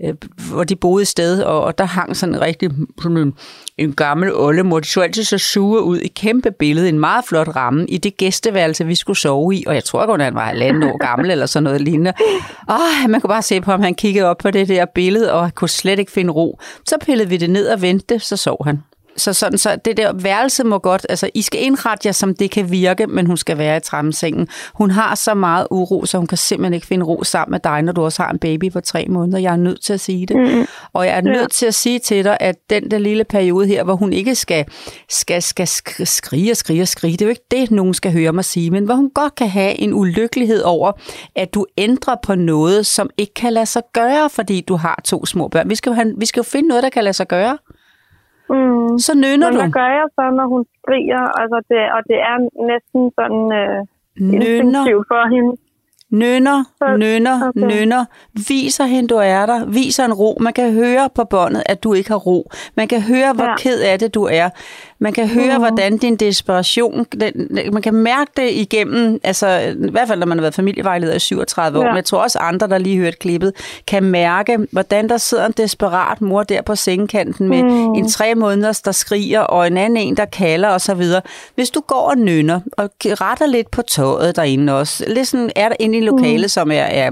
[0.05, 0.15] øh,
[0.51, 2.71] hvor de boede et sted, og, og der hang sådan en rigtig
[3.03, 3.35] sådan en,
[3.79, 4.81] en gammel oldemor.
[4.81, 8.17] De så altid så sure ud i kæmpe billede, en meget flot ramme i det
[8.17, 9.65] gæsteværelse, vi skulle sove i.
[9.67, 12.13] Og jeg tror kun, han var halvanden år gammel eller sådan noget lignende.
[12.71, 15.55] Åh, man kunne bare se på ham, han kiggede op på det der billede, og
[15.55, 16.61] kunne slet ikke finde ro.
[16.87, 18.83] Så pillede vi det ned og ventede, så sov han.
[19.19, 22.51] Så, sådan, så det der værelse må godt, altså I skal indrette jer, som det
[22.51, 24.49] kan virke, men hun skal være i tramsengen.
[24.75, 27.83] Hun har så meget uro, så hun kan simpelthen ikke finde ro sammen med dig,
[27.83, 29.39] når du også har en baby på tre måneder.
[29.39, 30.37] Jeg er nødt til at sige det.
[30.37, 30.67] Mm.
[30.93, 31.47] Og jeg er nødt Ja.
[31.47, 34.65] til at sige til dig, at den der lille periode her, hvor hun ikke skal,
[35.09, 38.13] skal, skal sk- skrige og skrige og skrige, det er jo ikke det, nogen skal
[38.13, 40.93] høre mig sige, men hvor hun godt kan have en ulykkelighed over,
[41.37, 45.27] at du ændrer på noget, som ikke kan lade sig gøre, fordi du har to
[45.27, 45.71] små børn.
[45.71, 47.59] Vi skal jo, have, vi skal jo finde noget, der kan lade sig gøre.
[48.51, 48.99] Mm.
[49.07, 49.61] Så nynner Men du.
[49.63, 51.23] hvad gør jeg så, når hun skriger?
[51.41, 52.37] Altså det, og det er
[52.71, 53.79] næsten sådan øh,
[54.33, 54.85] Nynner.
[55.11, 55.53] for hende.
[56.11, 57.61] Nynner, Så- nynner, okay.
[57.61, 58.05] nynner.
[58.49, 59.67] Viser hende, du er der.
[59.67, 60.37] Viser en ro.
[60.41, 62.51] Man kan høre på båndet, at du ikke har ro.
[62.77, 63.57] Man kan høre, hvor Ja.
[63.57, 64.49] ked af det du er.
[65.01, 65.63] Man kan høre, mm.
[65.63, 69.59] hvordan din desperation, den, man kan mærke det igennem, altså
[69.89, 71.89] i hvert fald, når man har været familievejleder i 37 år, Ja.
[71.89, 73.53] men jeg tror også andre, der lige hørt klippet,
[73.87, 77.95] kan mærke, hvordan der sidder en desperat mor der på sengekanten med mm.
[77.95, 81.03] en tre måneders, der skriger, og en anden en, der kalder osv.
[81.55, 85.69] Hvis du går og nynner, og retter lidt på tøjet derinde også, lidt sådan er
[85.69, 86.49] der inde i lokalet, mm.
[86.49, 87.11] som er, er,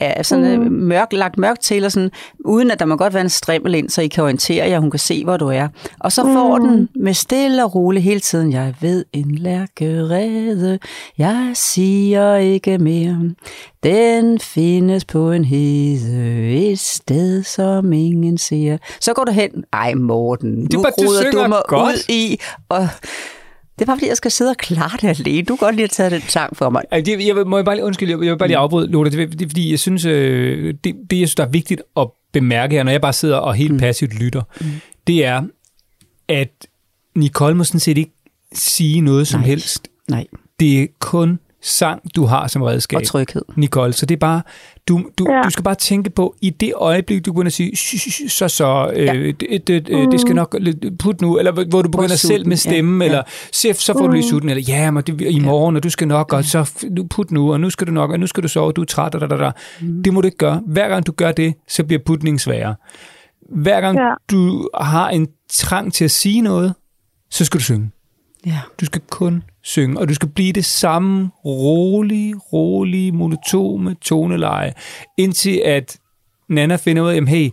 [0.00, 0.72] er sådan mm.
[0.72, 2.10] mørk, lagt mørkt til, og sådan,
[2.44, 4.90] uden at der må godt være en strimmel ind, så I kan orientere jer, hun
[4.90, 5.68] kan se, hvor du er.
[6.00, 10.78] Og så får den med stille og roligt hele tiden, jeg ved en lærkerede,
[11.18, 13.30] jeg siger ikke mere.
[13.82, 18.78] Den findes på en hede, et sted, som ingen ser.
[19.00, 20.92] Så går du hen, ej Morten, er nu bare,
[21.32, 21.94] du mig godt.
[21.94, 22.88] ud i, og
[23.78, 25.42] det er bare fordi, jeg skal sidde og klare det alene.
[25.42, 26.82] Du kan godt lige have taget den sang for mig.
[26.90, 29.10] Altså, det, jeg må jeg bare lige, undskyld, jeg jeg vil bare lige afbryde, Lotte.
[29.10, 32.08] Det, er- det fordi, jeg synes, øh, det, det, jeg synes, der er vigtigt at
[32.32, 33.78] bemærke her, når jeg bare sidder og helt mm.
[33.78, 34.66] passivt lytter, mm.
[35.06, 35.42] det er,
[36.28, 36.66] at
[37.16, 38.12] Nicole må sådan set ikke
[38.52, 39.48] sige noget som Nej.
[39.48, 39.88] helst.
[40.10, 40.26] Nej,
[40.60, 42.96] Det er kun sang, du har som redskab.
[42.96, 43.42] og tryghed.
[43.56, 43.92] Nicole.
[43.92, 44.42] Så det er bare,
[44.88, 45.36] du, du, ja.
[45.36, 45.42] Ja.
[45.42, 48.28] du skal bare tænke på, i det øjeblik, du begynder at sige, "Shh, shh, shh,
[48.28, 49.12] så så, øh, Ja.
[49.40, 52.46] det, det, øh, det skal nok lidt- put nu, eller hvor du begynder sutten, selv
[52.48, 53.14] med stemme, ja, ja.
[53.14, 53.18] ja.
[53.20, 55.90] eller chef, så får du lige sutten, eller ja, men det, i morgen, og du
[55.90, 56.70] skal nok, og så
[57.10, 59.14] put nu, og nu skal du nok, og nu skal du sove, du er træt,
[59.14, 59.50] og da, da, da.
[59.80, 60.02] Mm.
[60.02, 60.62] Det må du ikke gøre.
[60.66, 62.74] Hver gang du gør det, så bliver putningen sværere.
[63.50, 64.10] Hver gang Ja.
[64.30, 66.74] du har en trang til at sige noget,
[67.30, 67.90] så skal du synge.
[68.46, 68.60] Ja.
[68.80, 74.72] Du skal kun synge, og du skal blive det samme rolige, rolige, monotone toneleje,
[75.16, 75.98] indtil at
[76.48, 77.50] Nana finder ud af, at hey,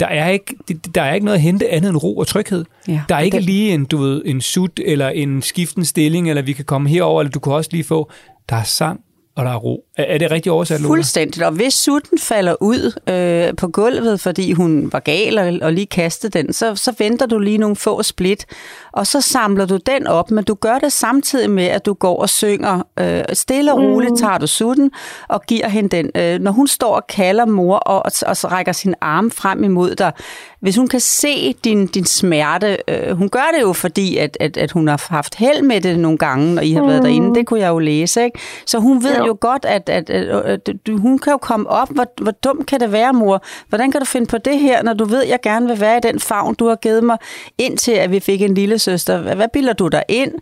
[0.00, 2.64] der er, ikke, det- der er ikke noget at hente andet end ro og tryghed.
[2.88, 6.28] Ja, der er ikke den- lige en, du ved, en sut eller en skiften stilling,
[6.28, 8.10] eller vi kan komme herover, eller du kan også lige få,
[8.48, 9.00] der er sang,
[9.36, 9.83] og der er ro.
[9.96, 10.90] Er, er det rigtigt oversat, Lola?
[10.90, 11.44] Fuldstændigt.
[11.44, 15.86] Og hvis sutten falder ud øh, på gulvet, fordi hun var gal og, og lige
[15.86, 18.46] kastede den, så, så venter du lige nogle få split,
[18.92, 22.20] og så samler du den op, men du gør det samtidig med, at du går
[22.20, 22.82] og synger.
[23.00, 24.90] Øh, stille og roligt tager du sutten
[25.28, 26.10] og giver hende den.
[26.14, 29.64] Øh, når hun står og kalder mor og, og, og så rækker sin arm frem
[29.64, 30.12] imod dig,
[30.60, 34.56] hvis hun kan se din, din smerte, øh, hun gør det jo fordi, at, at,
[34.56, 37.46] at hun har haft held med det nogle gange, når I har været derinde, det
[37.46, 38.38] kunne jeg jo læse, ikke?
[38.66, 41.36] Så hun ved jo, jo godt, at, at, at, at, at du- hun kan jo
[41.36, 43.42] komme op, hvor, hvor dum kan det være, mor?
[43.68, 45.96] Hvordan kan du finde på det her, når du ved, at jeg gerne vil være
[45.96, 47.18] i den favn, du har givet mig,
[47.58, 49.34] indtil at vi fik en lille søster?
[49.34, 50.32] Hvad bilder du dig ind?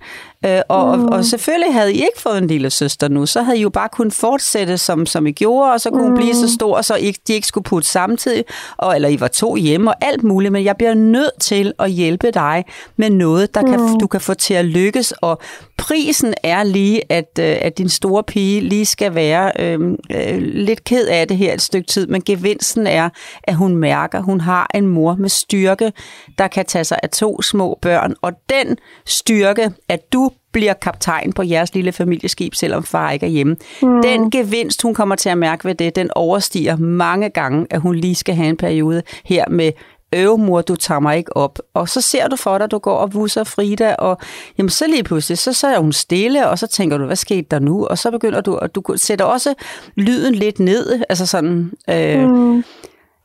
[0.46, 1.04] Øh, og, mm.
[1.04, 3.70] og, og selvfølgelig havde I ikke fået en lille søster nu, så havde I jo
[3.70, 6.08] bare kunnet fortsætte, som, som I gjorde, og så kunne mm.
[6.08, 8.44] hun blive så stor, så I, de ikke skulle putte samtidig,
[8.76, 11.90] og, eller I var to hjemme og alt muligt, men jeg bliver nødt til at
[11.90, 12.64] hjælpe dig
[12.96, 13.68] med noget, der mm.
[13.68, 15.40] kan, du kan få til at lykkes, og
[15.82, 19.80] prisen er lige, at, øh, at din store pige lige skal være øh,
[20.14, 23.08] øh, lidt ked af det her et stykke tid, men gevinsten er,
[23.44, 25.92] at hun mærker, at hun har en mor med styrke,
[26.38, 28.76] der kan tage sig af to små børn, og den
[29.06, 33.56] styrke, at du bliver kaptajn på jeres lille familieskib, selvom far ikke er hjemme.
[33.82, 34.02] Mm.
[34.02, 37.94] Den gevinst, hun kommer til at mærke ved det, den overstiger mange gange, at hun
[37.94, 39.72] lige skal have en periode her med
[40.12, 41.58] øv mor, du tager mig ikke op.
[41.74, 44.18] Og så ser du for dig, du går og vusser Frida, og
[44.58, 47.46] jamen, så lige pludselig, så, så er hun stille, og så tænker du, hvad skete
[47.50, 47.86] der nu?
[47.86, 49.54] Og så begynder du, og du sætter også
[49.96, 52.64] lyden lidt ned, altså sådan, øh, mm.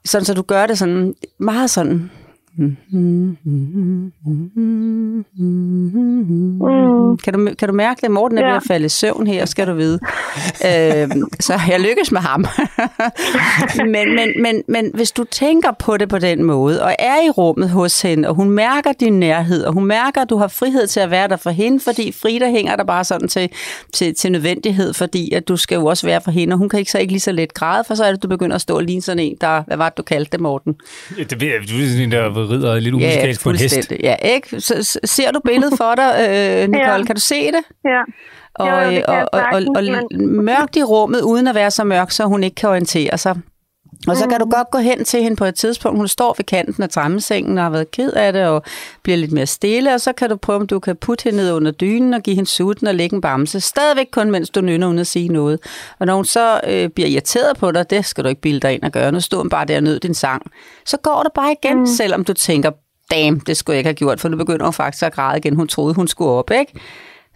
[0.06, 2.12] sådan så du gør det sådan meget sådan
[2.58, 2.78] Mm.
[7.24, 8.12] Kan, du, kan du mærke det?
[8.12, 8.48] Morten er Ja.
[8.50, 10.00] ved at falde i søvn her, skal du vide.
[10.68, 12.46] øh, så jeg lykkes med ham.
[13.94, 17.30] men, men, men, men hvis du tænker på det på den måde, og er i
[17.30, 20.88] rummet hos hende, og hun mærker din nærhed, og hun mærker, at du har frihed
[20.88, 23.50] til at være der for hende, fordi Frida hænger der bare sådan til,
[23.94, 26.80] til, til nødvendighed, fordi at du skal jo også være for hende, og hun kan
[26.80, 28.80] ikke så ikke lige så let græde, for så er det, du begynder at stå
[28.80, 30.76] lige sådan en, der, hvad var det, du kaldte det, Morten?
[31.18, 33.94] Ja, det ved jeg, du er sådan en, der rider lidt umusikalsk på en hest.
[34.04, 34.62] Ja, ikke?
[34.62, 36.92] Så, ser du billedet for dig, øh, Nicole?
[36.92, 37.04] Ja.
[37.04, 37.64] Kan du se det?
[37.86, 38.02] Ja.
[38.56, 39.84] Og, Jo, jo, det og, og, og, og
[40.20, 43.36] mørkt i rummet, uden at være så mørk, så hun ikke kan orientere sig.
[44.08, 44.52] Og så kan du Mm.
[44.52, 45.98] godt gå hen til hende på et tidspunkt.
[46.00, 48.64] Hun står ved kanten af trammesengen og har været ked af det og
[49.04, 49.94] bliver lidt mere stille.
[49.94, 52.36] Og så kan du prøve, om du kan putte hende ned under dynen og give
[52.36, 53.60] hende sutten og lægge en bamse.
[53.60, 55.60] Stadigvæk kun, mens du nynner uden at sige noget.
[56.00, 58.74] Og når hun så øh, bliver irriteret på dig, det skal du ikke bilde dig
[58.74, 59.12] ind og gøre.
[59.12, 60.42] Nu stod hun bare der og nød din sang.
[60.86, 61.86] Så går det bare igen, mm.
[61.88, 62.72] selvom du tænker,
[63.12, 65.56] damn, det skulle jeg ikke have gjort, for nu begynder hun faktisk at græde igen.
[65.56, 66.74] Hun troede, hun skulle op, ikke?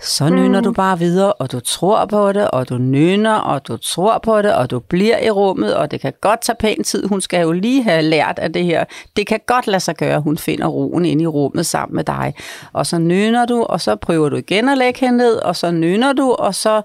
[0.03, 0.63] Så nynner mm.
[0.63, 4.41] du bare videre, og du tror på det, og du nynner, og du tror på
[4.41, 7.07] det, og du bliver i rummet, og det kan godt tage pæn tid.
[7.07, 8.85] Hun skal jo lige have lært af det her.
[9.15, 12.33] Det kan godt lade sig gøre, hun finder roen inde i rummet sammen med dig.
[12.73, 15.71] Og så nynner du, og så prøver du igen at lægge hende ned, og så
[15.71, 16.81] nynner du, og så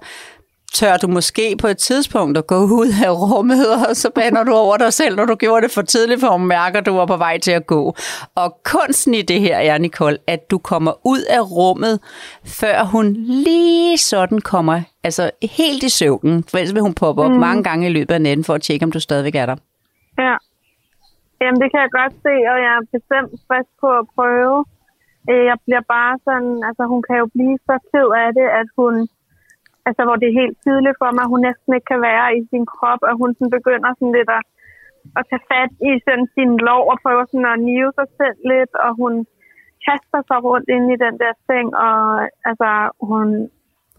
[0.73, 4.51] tør du måske på et tidspunkt at gå ud af rummet, og så bander du
[4.51, 7.05] over dig selv, når du gjorde det for tidligt, for hun mærker, at du var
[7.05, 7.95] på vej til at gå.
[8.35, 11.99] Og kunsten i det her er, Nicole, at du kommer ud af rummet,
[12.45, 17.31] før hun lige sådan kommer, altså helt i søvnen, for ellers vil hun poppe op
[17.31, 17.37] mm.
[17.39, 19.55] mange gange i løbet af natten, for at tjekke, om du stadigvæk er der.
[20.19, 20.35] Ja.
[21.41, 24.57] Jamen, det kan jeg godt se, og jeg er bestemt frisk på at prøve.
[25.31, 28.67] Øh, Jeg bliver bare sådan, altså hun kan jo blive så ked af det, at
[28.79, 28.93] hun,
[29.87, 32.41] altså hvor det er helt tydeligt for mig, at hun næsten ikke kan være i
[32.51, 34.43] sin krop, og hun sådan begynder sådan lidt at,
[35.17, 38.73] at tage fat i sådan sin lov og prøver sådan at nive sig selv lidt,
[38.85, 39.13] og hun
[39.87, 41.97] kaster sig rundt ind i den der seng, og
[42.49, 42.69] altså
[43.11, 43.27] hun,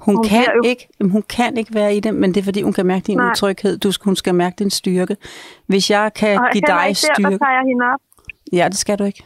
[0.07, 2.61] Hun, Hun kan jo- ikke, hun kan ikke være i det, men det er fordi,
[2.63, 3.31] hun kan mærke din Nej.
[3.31, 3.79] utryghed.
[3.85, 5.17] Du, skal- hun skal mærke din styrke.
[5.71, 7.39] Hvis jeg kan og give dig der, styrke...
[7.45, 8.01] tager jeg hende op.
[8.59, 9.23] Ja, det skal du ikke.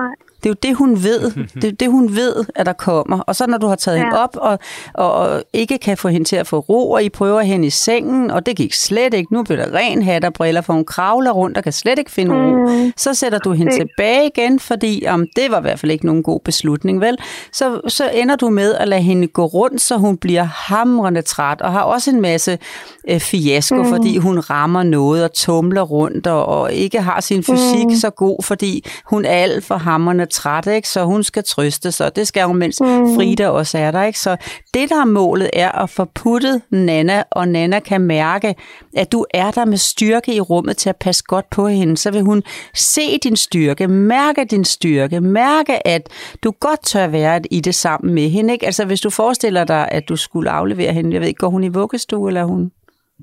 [0.00, 0.14] Nej.
[0.44, 1.30] Det er jo det, hun ved.
[1.54, 3.20] Det er jo det, hun ved, at der kommer.
[3.20, 4.02] Og så når du har taget ja.
[4.02, 4.58] hende op, og,
[4.94, 7.70] og, og ikke kan få hende til at få ro, og I prøver hende i
[7.70, 9.34] sengen, og det gik slet ikke.
[9.34, 12.10] Nu bliver der ren hat og briller, for hun kravler rundt og kan slet ikke
[12.10, 12.68] finde ro.
[12.84, 12.92] Mm.
[12.96, 16.06] Så sætter du hende Det- tilbage igen, fordi um, det var i hvert fald ikke
[16.06, 17.16] nogen god beslutning, vel?
[17.52, 21.60] Så, så ender du med at lade hende gå rundt, så hun bliver hamrende træt,
[21.60, 22.58] og har også en masse
[23.08, 23.88] øh, fiasko, mm.
[23.88, 27.94] fordi hun rammer noget og tumler rundt, og, og ikke har sin fysik mm.
[27.94, 30.88] så god, fordi hun er alt for hamrende træt, ikke?
[30.88, 32.16] så hun skal trøste sig.
[32.16, 33.14] Det skal hun, mens mm.
[33.14, 34.02] Frida også er der.
[34.02, 34.18] Ikke?
[34.18, 34.36] Så
[34.74, 38.54] det, der er målet, er at få puttet Nana, og Nana kan mærke,
[38.96, 41.96] at du er der med styrke i rummet til at passe godt på hende.
[41.96, 42.42] Så vil hun
[42.74, 46.08] se din styrke, mærke din styrke, mærke, at
[46.42, 48.52] du godt tør være i det sammen med hende.
[48.52, 48.66] Ikke?
[48.66, 51.64] Altså hvis du forestiller dig, at du skulle aflevere hende, jeg ved ikke, går hun
[51.64, 52.70] i vuggestue, eller er hun...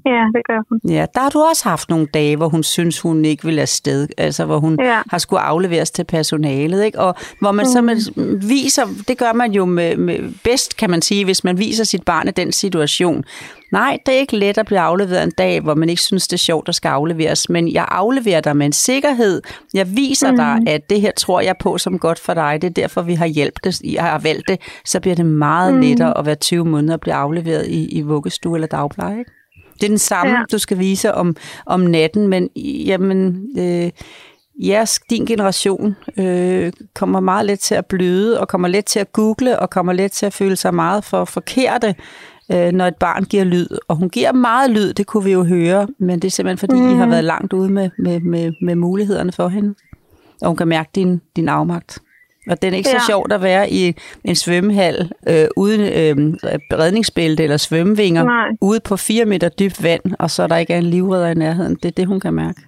[0.05, 0.79] Ja, det gør hun.
[0.89, 4.07] Ja, der har du også haft nogle dage, hvor hun synes, hun ikke vil afsted,
[4.17, 5.01] altså hvor hun Ja.
[5.09, 6.99] har skulle afleveres til personalet, ikke?
[6.99, 7.71] Og hvor man mm.
[7.71, 7.97] så man
[8.41, 12.03] viser, det gør man jo med, med bedst, kan man sige, hvis man viser sit
[12.03, 13.23] barn i den situation.
[13.71, 16.33] Nej, det er ikke let at blive afleveret en dag, hvor man ikke synes, det
[16.33, 19.41] er sjovt, der skal afleveres, men jeg afleverer dig med en sikkerhed.
[19.73, 20.37] Jeg viser mm.
[20.37, 22.59] dig, at det her tror jeg på som godt for dig.
[22.61, 24.59] Det er derfor, vi har hjælpt det, jeg har valgt det.
[24.85, 25.81] Så bliver det meget mm.
[25.81, 29.31] lettere at være 20 måneder og blive afleveret i, i vuggestue eller dagpleje, ikke?
[29.81, 30.43] Det er den samme, ja.
[30.51, 32.49] Du skal vise om, om natten, men
[32.85, 33.91] jamen, øh,
[34.55, 39.11] jeres, din generation øh, kommer meget let til at bløde, og kommer let til at
[39.11, 41.95] google, og kommer let til at føle sig meget for forkerte,
[42.51, 43.67] øh, når et barn giver lyd.
[43.87, 46.81] Og hun giver meget lyd, det kunne vi jo høre, men det er simpelthen fordi,
[46.81, 46.89] mm.
[46.89, 49.75] I har været langt ude med, med, med, med mulighederne for hende.
[50.41, 51.99] Og hun kan mærke din, din afmagt.
[52.49, 52.99] Og det er ikke ja.
[52.99, 53.83] så sjovt at være i
[54.23, 54.97] en svømmehal
[55.31, 56.15] øh, uden øh,
[56.83, 58.47] redningsbælte eller svømmevinger, Nej.
[58.61, 61.75] ude på fire meter dybt vand, og så der ikke er en livredder i nærheden.
[61.75, 62.61] Det er det, hun kan mærke.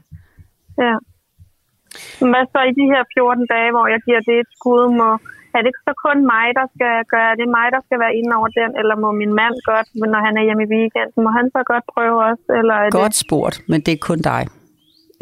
[0.86, 0.96] Ja.
[2.22, 5.10] Men hvad så i de her 14 dage, hvor jeg giver det et skud, må,
[5.56, 7.34] er det ikke så kun mig, der skal gøre det?
[7.34, 10.22] Er det mig, der skal være inde over den, eller må min mand godt, når
[10.28, 12.46] han er hjemme i weekenden, må han så godt prøve også?
[12.60, 14.44] Eller er Godt spurgt, men det er kun dig.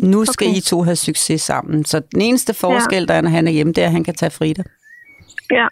[0.01, 0.57] Nu skal Okay.
[0.57, 1.85] I to have succes sammen.
[1.85, 4.15] Så den eneste forskel, der er, når han er hjemme, det er, at han kan
[4.15, 4.63] tage Frida.
[5.51, 5.67] Ja.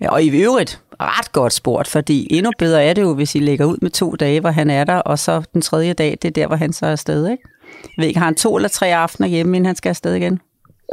[0.00, 3.38] Ja, og i øvrigt, ret godt spurgt, fordi endnu bedre er det jo, hvis I
[3.38, 6.24] lægger ud med to dage, hvor han er der, og så den tredje dag, det
[6.24, 7.44] er der, hvor han så er afsted, ikke?
[7.84, 10.40] Jeg ved ikke, har han to eller tre aftener hjemme, inden han skal afsted igen?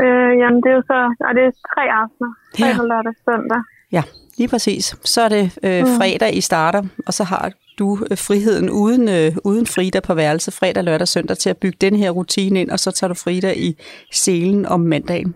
[0.01, 2.31] Øh, jamen, det er jo så, og det er tre aftener.
[2.59, 2.65] Ja.
[2.65, 3.61] Fredag, lørdag, søndag.
[3.91, 4.03] Ja,
[4.37, 4.95] lige præcis.
[5.03, 9.35] Så er det øh, fredag, I starter, og så har du øh, friheden uden, øh,
[9.43, 12.79] uden Frida på værelse fredag, lørdag, søndag til at bygge den her rutine ind, og
[12.79, 13.75] så tager du Frida i
[14.11, 15.35] selen om mandagen.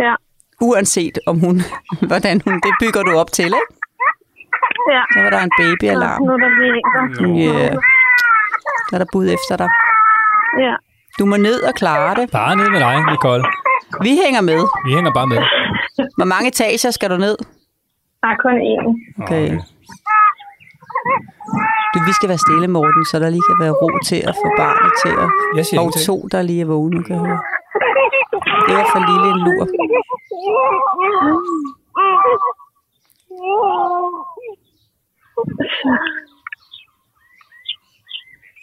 [0.00, 0.14] Ja,
[0.60, 1.60] Uanset om hun,
[2.10, 3.74] hvordan hun, det bygger du op til, ikke?
[4.92, 5.02] ja.
[5.14, 6.22] Så var der en babyalarm.
[6.22, 7.60] Nu er der lige en, der...
[7.62, 7.68] Ja.
[8.90, 9.68] Der er der bud efter dig.
[10.60, 10.74] Ja.
[11.18, 12.30] Du må ned og klare det.
[12.30, 13.44] Bare ned med dig, Nicole.
[14.02, 14.60] Vi hænger med.
[14.86, 15.36] Vi hænger bare med.
[16.16, 17.36] Hvor mange etager skal du ned?
[18.24, 18.84] Der er kun én.
[19.22, 19.48] Okay.
[21.94, 24.48] Du, vi skal være stille, Morten, så der lige kan være ro til at få
[24.62, 25.28] barnet til at...
[25.56, 26.06] Jeg siger Og ingenting.
[26.06, 27.40] to, der lige er vågne, kan høre.
[28.66, 29.62] Det var for lille en lur.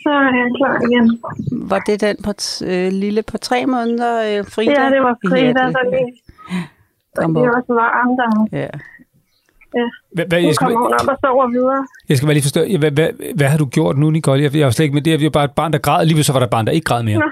[0.03, 1.05] Så er jeg klar igen.
[1.70, 4.82] Var det den på t- øh, lille på tre måneder, øh, Frida?
[4.84, 6.12] Ja, det var Frida, Ja, der lige...
[7.18, 7.55] Kom Det er op.
[7.57, 8.57] også varmt, der.
[8.59, 8.68] Ja.
[10.16, 11.82] Hvad, hvad, Nu jeg, skal, kommer hun op og sover videre.
[12.10, 13.10] jeg skal bare lige forstå, hvad, hvad,
[13.40, 14.44] hvad har du gjort nu, Nicole?
[14.44, 15.12] Jeg, jeg var slet ikke med det.
[15.12, 16.06] Jeg var bare et barn, der græd.
[16.06, 17.20] Lige så var der et barn, der ikke græd mere.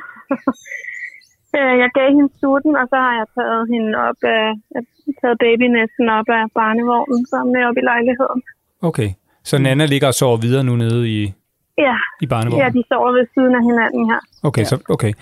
[1.58, 4.82] Øh, Jeg gav hende sutten, og så har jeg taget hende op af, jeg
[5.22, 8.40] taget babynæsten op af barnevognen, så med op i lejligheden.
[8.90, 9.10] Okay.
[9.50, 11.20] Så Nana ligger og sover videre nu nede i,
[11.88, 12.62] Ja, i barnevognen?
[12.66, 14.22] ja, de sover ved siden af hinanden her.
[14.44, 15.14] Okay, så, okay.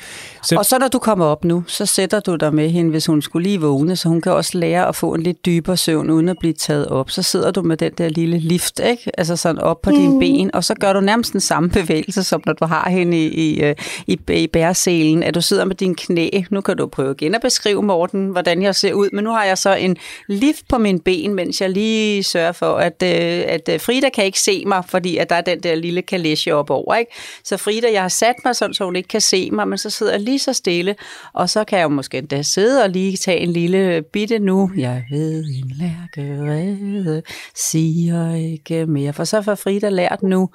[0.43, 3.05] Så, Og så når du kommer op nu, så sætter du dig med hende, hvis
[3.05, 6.09] hun skulle lige vågne, så hun kan også lære at få en lidt dybere søvn,
[6.09, 7.11] uden at blive taget op.
[7.11, 9.11] Så sidder du med den der lille lift, ikke?
[9.17, 9.95] Altså sådan op på mm.
[9.95, 13.17] dine ben, og så gør du nærmest den samme bevægelse, som når du har hende
[13.17, 13.75] i, i, øh,
[14.07, 16.29] i, i bæreselen, at du sidder med dine knæ.
[16.49, 19.43] Nu kan du prøve igen at beskrive, Morten, hvordan jeg ser ud, men nu har
[19.43, 19.97] jeg så en
[20.27, 24.25] lift på mine ben, mens jeg lige sørger for, at, øh, at øh, Frida kan
[24.25, 27.11] ikke se mig, fordi at der er den der lille kalesje op over, ikke?
[27.43, 29.89] Så Frida, jeg har sat mig sådan, så hun ikke kan se mig, men så
[29.89, 30.95] sidder jeg lige så stille,
[31.33, 34.71] og så kan jeg jo måske endda sidde og lige tage en lille bitte nu.
[34.77, 37.21] Jeg ved, en lærkerede
[37.55, 39.13] siger ikke mere.
[39.13, 40.49] For så får Frida lært nu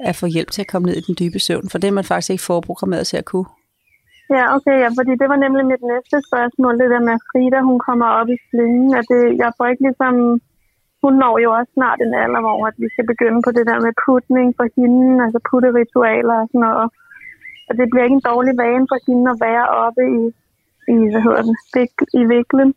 [0.00, 2.04] at få hjælp til at komme ned i den dybe søvn, for det er man
[2.04, 3.48] faktisk ikke forprogrammeret til at kunne.
[4.36, 7.78] Ja, okay, ja, fordi det var nemlig mit næste spørgsmål, det der med Frida, hun
[7.88, 10.14] kommer op i slingen, at det, jeg får ikke ligesom,
[11.02, 13.78] hun når jo også snart en alder, hvor at vi skal begynde på det der
[13.86, 16.88] med putning for hende, altså putteritualer og sådan noget.
[17.68, 20.22] Og det bliver ikke en dårlig vane for hende at være oppe i,
[20.92, 22.70] i hvad hedder det, vik- i viklen,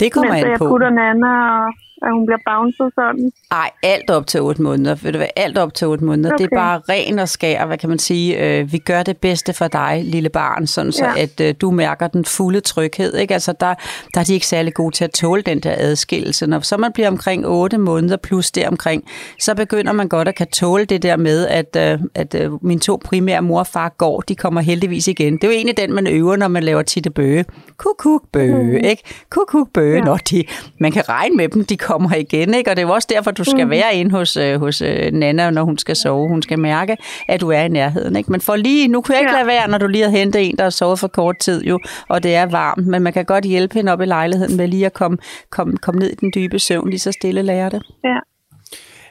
[0.00, 0.68] Det kommer mens an jeg på.
[0.68, 1.72] putter Nana, og
[2.06, 3.32] at hun bliver bounced sådan.
[3.50, 4.94] Ej, alt op til 8 måneder.
[4.94, 6.30] Ved du hvad, alt op til 8 måneder.
[6.34, 6.44] Okay.
[6.44, 8.58] Det er bare ren og skær, hvad kan man sige.
[8.58, 11.22] Øh, vi gør det bedste for dig, lille barn, sådan så Ja.
[11.22, 13.14] at øh, du mærker den fulde tryghed.
[13.16, 13.34] Ikke?
[13.34, 13.74] Altså, der,
[14.14, 16.46] der er de ikke særlig gode til at tåle den der adskillelse.
[16.46, 19.04] Når så man bliver omkring 8 måneder plus deromkring,
[19.40, 22.80] så begynder man godt at kan tåle det der med, at, øh, at øh, mine
[22.80, 25.32] to primære mor og far går, de kommer heldigvis igen.
[25.32, 27.44] Det er jo egentlig den, man øver, når man laver titte bøge.
[27.76, 29.02] Kuk, kuk, bøge, ikke?
[29.30, 29.96] Kuk, kuk, bøge.
[29.98, 30.04] Ja.
[30.04, 30.44] Når de,
[30.80, 32.70] man kan regne med dem, de kommer igen, ikke?
[32.70, 35.50] Og det er jo også derfor, du skal være inde hos, øh, hos øh, Nana,
[35.50, 36.28] når hun skal sove.
[36.28, 36.96] Hun skal mærke,
[37.28, 38.32] at du er i nærheden, ikke?
[38.32, 39.36] Men for lige, nu kunne jeg ikke Ja.
[39.38, 41.78] lade være, når du lige har hentet en, der har sovet for kort tid, jo,
[42.08, 44.86] og det er varmt, men man kan godt hjælpe hende op i lejligheden med lige
[44.86, 45.18] at komme,
[45.50, 47.82] komme, komme ned i den dybe søvn, lige så stille lærer det.
[48.04, 48.18] Ja,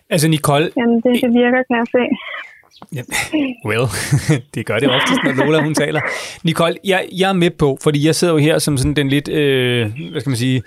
[0.09, 2.03] altså, Nicole, jamen det, det virker, kan jeg se.
[2.95, 3.01] Ja,
[3.65, 3.87] well,
[4.55, 6.01] det gør det oftest, når Lola hun taler.
[6.43, 9.27] Nicole, jeg, jeg er med på, fordi jeg sidder jo her som sådan den lidt,
[9.27, 10.63] øh, hvad skal man sige,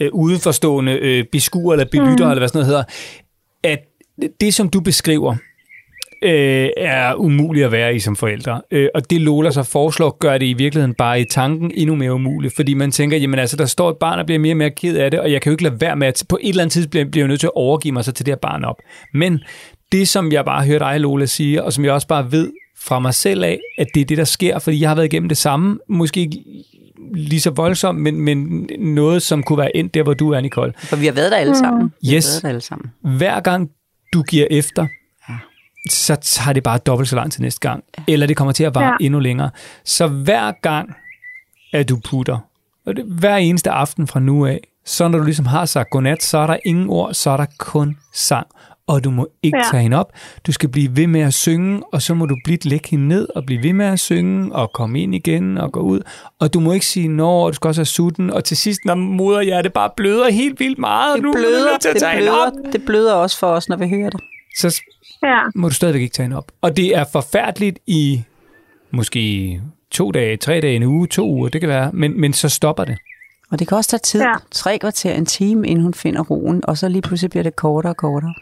[0.00, 2.30] øh, udenforstående øh, beskuer eller belytter, mm.
[2.30, 2.84] eller hvad sådan noget hedder,
[3.64, 3.78] at
[4.40, 5.36] det, som du beskriver,
[6.22, 8.62] øh, er umuligt at være i som forældre.
[8.70, 12.14] Øh, og det Lola så foreslår, gør det i virkeligheden bare i tanken endnu mere
[12.14, 14.70] umuligt, fordi man tænker, jamen altså, der står et barn og bliver mere og mere
[14.70, 16.62] ked af det, og jeg kan jo ikke lade være med, at på et eller
[16.62, 18.64] andet tidspunkt bliver, bliver jeg nødt til at overgive mig så til det her barn
[18.64, 18.76] op.
[19.14, 19.40] Men
[19.92, 22.98] det, som jeg bare hører dig, Lola, sige, og som jeg også bare ved fra
[22.98, 25.38] mig selv af, at det er det, der sker, fordi jeg har været igennem det
[25.38, 26.44] samme, måske ikke
[27.14, 30.72] lige så voldsomt, men, men noget, som kunne være endt der, hvor du er, Nicole.
[30.78, 31.92] For vi har været der alle sammen.
[32.02, 32.26] Vi Yes.
[32.26, 32.90] har været der alle sammen.
[33.18, 33.70] Hver gang
[34.12, 34.86] du giver efter,
[35.90, 37.84] så tager det bare dobbelt så lang tid næste gang.
[38.08, 38.90] Eller det kommer til at vare ja.
[39.00, 39.06] Ja.
[39.06, 39.50] endnu længere.
[39.84, 40.94] Så hver gang,
[41.72, 42.38] at du putter,
[42.86, 46.22] og det, hver eneste aften fra nu af, så når du ligesom har sagt godnat,
[46.22, 48.46] så er der ingen ord, så er der kun sang.
[48.90, 49.62] Og du må ikke ja.
[49.64, 49.70] Ja.
[49.70, 50.12] tage hende op.
[50.46, 53.28] Du skal blive ved med at synge, og så må du blidt lægge hende ned
[53.34, 56.00] og blive ved med at synge, og komme ind igen og gå ud.
[56.38, 58.30] Og du må ikke sige, nå, du skal også have sutten.
[58.30, 61.80] Og til sidst, når moderhjertet bare bløder helt vildt meget, Det nu er bløder, nødt
[61.80, 62.52] til at det, tage hende op.
[62.52, 64.20] bløder, det bløder også for os, når vi hører det.
[64.58, 64.80] Så
[65.22, 66.52] Ja, må du stadigvæk ikke tage hende op.
[66.62, 68.22] Og det er forfærdeligt i
[68.90, 69.60] måske
[69.90, 72.84] to dage, tre dage, en uge, to uger, det kan være, men, men så stopper
[72.84, 72.98] det.
[73.50, 74.20] Og det kan også tage tid.
[74.20, 74.28] Ja.
[74.28, 74.34] Ja.
[74.50, 77.92] Tre kvarter, en time, inden hun finder roen, og så lige pludselig bliver det kortere
[77.92, 78.34] og kortere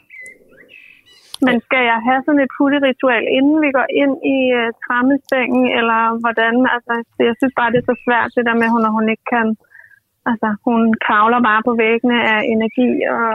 [1.47, 5.67] men skal jeg have sådan et putteritual, inden vi går ind i øh, uh, trammesengen,
[5.79, 6.55] eller hvordan?
[6.75, 6.93] Altså,
[7.29, 9.49] jeg synes bare, det er så svært, det der med, når hun ikke kan...
[10.31, 13.29] Altså, hun kravler bare på væggene af energi, og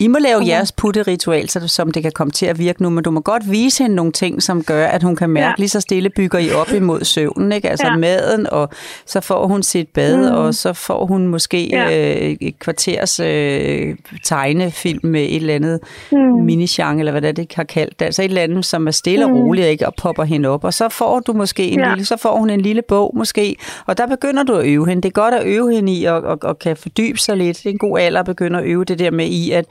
[0.00, 2.90] i må lave jeres putteritual, så det- som det kan komme til at virke nu,
[2.90, 5.52] men du må godt vise hende nogle ting, som gør, at hun kan mærke, ja.
[5.58, 7.70] Lige så stille bygger I op imod søvnen, ikke?
[7.70, 7.96] Altså ja.
[7.96, 8.68] Maden, og
[9.06, 10.36] så får hun sit bad, mm.
[10.36, 12.14] og så får hun måske ja.
[12.28, 15.80] Øh, et kvarters øh, tegnefilm med et eller andet
[16.12, 16.18] mm.
[16.18, 16.44] Mm.
[16.44, 18.04] minisjang, eller hvad det er, det har kaldt det.
[18.06, 19.36] Altså et eller andet, som er stille og Mm.
[19.36, 19.86] roligt, ikke?
[19.86, 20.64] Og popper hende op.
[20.64, 21.88] Og så får du måske en Ja.
[21.90, 25.02] lille, så får hun en lille bog måske, og der begynder du at øve hende.
[25.02, 27.56] Det er godt at øve hende i, og, og, og kan fordybe sig lidt.
[27.58, 29.64] Det er en god alder at begynde at øve det der med i, at,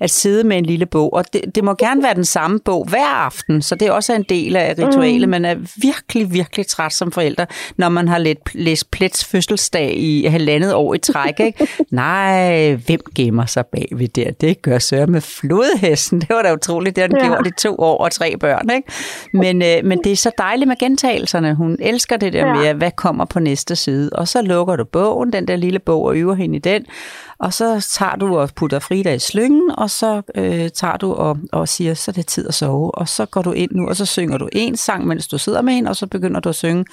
[0.00, 1.12] at sidde med en lille bog.
[1.12, 4.12] Og det, det må gerne være den samme bog hver aften, så det er også
[4.14, 5.28] en del af ritualet.
[5.28, 5.30] Mm.
[5.30, 7.44] Man er virkelig, virkelig træt som forælder,
[7.76, 11.40] når man har let, læst Plets fødselsdag i halvandet år i træk.
[11.40, 11.66] Ikke?
[11.90, 14.30] Nej, hvem gemmer sig bagved der?
[14.30, 16.20] Det gør Søren med flodhesten.
[16.20, 17.26] Det var da utroligt, det har den Ja.
[17.26, 18.70] gjort i to år og tre børn.
[18.70, 18.88] Ikke?
[19.34, 21.54] Men, øh, men det er så dejligt med gentagelserne.
[21.54, 22.54] Hun elsker det der Ja.
[22.54, 24.10] med, hvad kommer på næste side.
[24.12, 26.84] Og så lukker du bogen, den der lille bog, og øver hende i den.
[27.40, 31.38] Og så tager du og putter Frida i slyngen, og så øh, tager du og,
[31.52, 32.94] og siger, så er det tid at sove.
[32.94, 35.62] Og så går du ind nu, og så synger du en sang, mens du sidder
[35.62, 36.84] med hende, og så begynder du at synge,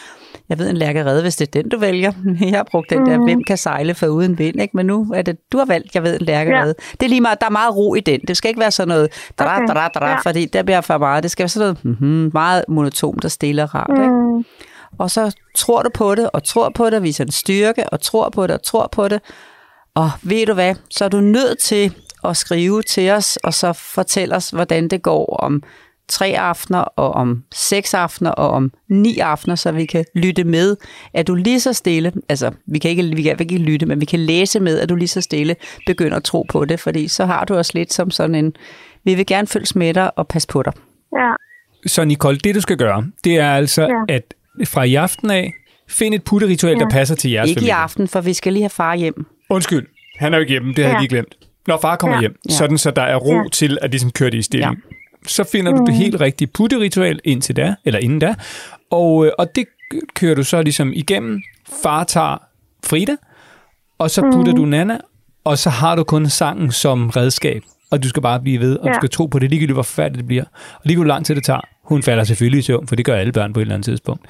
[0.49, 2.11] jeg ved en lærkerede, hvis det er den, du vælger.
[2.41, 4.77] Jeg har brugt den der, hvem kan sejle for uden vind, ikke?
[4.77, 6.75] men nu er det, du har valgt, jeg ved en lærkerede.
[6.79, 6.91] Ja.
[6.99, 8.19] Det er lige meget, der er meget ro i den.
[8.27, 10.19] Det skal ikke være sådan noget, da da da da Ja.
[10.19, 11.23] fordi der bliver for meget.
[11.23, 13.89] Det skal være sådan noget mm-hmm, meget monotont og stille og rart.
[13.89, 14.13] Ikke?
[14.13, 14.45] Mm.
[14.99, 18.29] Og så tror du på det, og tror på det, viser en styrke, og tror
[18.29, 19.21] på det, og tror på det.
[19.97, 21.93] Og ved du hvad, så er du nødt til
[22.23, 25.63] at skrive til os, og så fortælle os, hvordan det går om
[26.09, 30.75] tre aftener, og om seks aftener, og om ni aftener, så vi kan lytte med.
[31.13, 34.05] Er du lige så stille, altså vi kan ikke, vi kan ikke lytte, men vi
[34.05, 35.55] kan læse med, at du lige så stille
[35.87, 38.53] begynder at tro på det, fordi så har du os lidt som sådan en,
[39.03, 40.73] vi vil gerne følges med dig og passe på dig.
[41.13, 41.31] Ja.
[41.87, 44.13] Så Nicole, det du skal gøre, det er altså, Ja.
[44.15, 44.33] at
[44.65, 45.53] fra i aften af,
[45.89, 46.79] find et putteritual, ja.
[46.83, 47.73] der passer til jeres Ikke i familie.
[47.75, 49.25] aften, for vi skal lige have far hjem.
[49.49, 49.87] Undskyld,
[50.19, 50.99] han er jo ikke hjemme, det havde jeg Ja.
[50.99, 51.35] lige glemt.
[51.67, 52.21] Når far kommer Ja.
[52.21, 52.53] hjem, Ja.
[52.53, 53.43] sådan så der er ro Ja.
[53.51, 54.71] til at ligesom køre det i stilling.
[54.73, 54.79] Ja.
[55.27, 58.35] Så finder du det helt rigtige putteritual indtil da, eller inden da,
[58.91, 59.65] og, øh, og det
[60.15, 61.41] kører du så ligesom igennem.
[61.83, 62.37] Far tager
[62.85, 63.15] Frida,
[63.97, 64.97] og så putter du Nana,
[65.43, 67.61] og så har du kun sangen som redskab.
[67.91, 68.91] Og du skal bare blive ved, og ja.
[68.93, 70.43] du skal tro på det, ligegyldigt hvor forfærdeligt det bliver.
[70.73, 71.61] Og ligegyldigt hvor lang tid det tager.
[71.87, 74.21] Hun falder selvfølgelig i søvn, for det gør alle børn på et eller andet tidspunkt.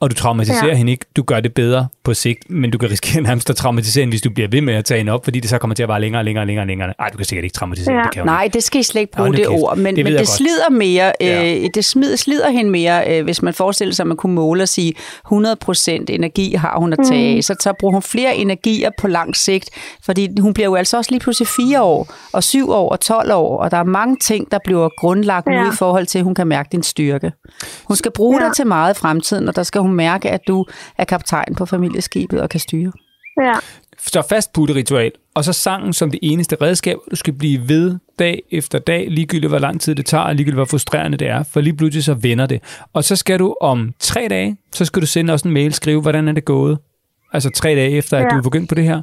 [0.00, 0.74] Og du traumatiserer ja.
[0.74, 1.04] Hende ikke.
[1.16, 4.22] Du gør det bedre på sigt, men du kan risikere nærmest at traumatisere hende, hvis
[4.22, 6.00] du bliver ved med at tage hende op, fordi det så kommer til at vare
[6.00, 6.94] længere og længere og længere og længere.
[6.98, 8.02] Ej, du kan sikkert ikke traumatisere Ja.
[8.02, 9.62] det kan Nej, det skal I slet ikke bruge nu det kæft.
[9.62, 10.28] ord, men Det men det godt.
[10.28, 11.54] slider mere, Ja.
[11.62, 14.62] øh, det smider, slider hende mere, øh, hvis man forestiller sig, at man kunne måle
[14.62, 14.94] og sige,
[15.24, 19.36] 100% energi har hun at tage af, så, så bruger hun flere energier på lang
[19.36, 19.70] sigt,
[20.04, 23.32] fordi hun bliver jo altså også lige pludselig 4 år, og 7 år og 12
[23.32, 25.62] år, og der er mange ting, der bliver grundlagt ja.
[25.64, 27.32] Nu i forhold til, at hun kan mærke din styrke.
[27.84, 28.46] Hun skal bruge ja.
[28.46, 30.66] Dig til meget i fremtiden, og der skal hun mærke, at du
[30.98, 32.92] er kaptajn på familieskibet og kan styre.
[33.42, 33.52] Ja.
[34.06, 38.42] Så fast putteritual, og så sangen som det eneste redskab, du skal blive ved dag
[38.52, 41.60] efter dag, ligegyldigt hvor lang tid det tager, og ligegyldigt hvor frustrerende det er, for
[41.60, 42.62] lige pludselig så vender det.
[42.92, 46.00] Og så skal du om tre dage, så skal du sende os en mail, skrive,
[46.00, 46.78] hvordan er det gået.
[47.32, 48.28] Altså tre dage efter, at Ja.
[48.28, 49.02] du er begyndt på det her,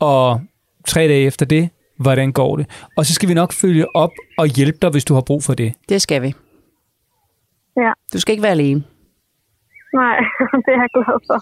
[0.00, 0.40] og
[0.86, 1.68] tre dage efter det,
[1.98, 2.66] hvordan går det.
[2.96, 5.54] Og så skal vi nok følge op og hjælpe dig, hvis du har brug for
[5.54, 5.72] det.
[5.88, 6.34] Det skal vi.
[7.84, 7.92] Ja.
[8.12, 8.80] Du skal ikke være alene.
[10.00, 10.16] Nej,
[10.64, 11.40] det er jeg glad for.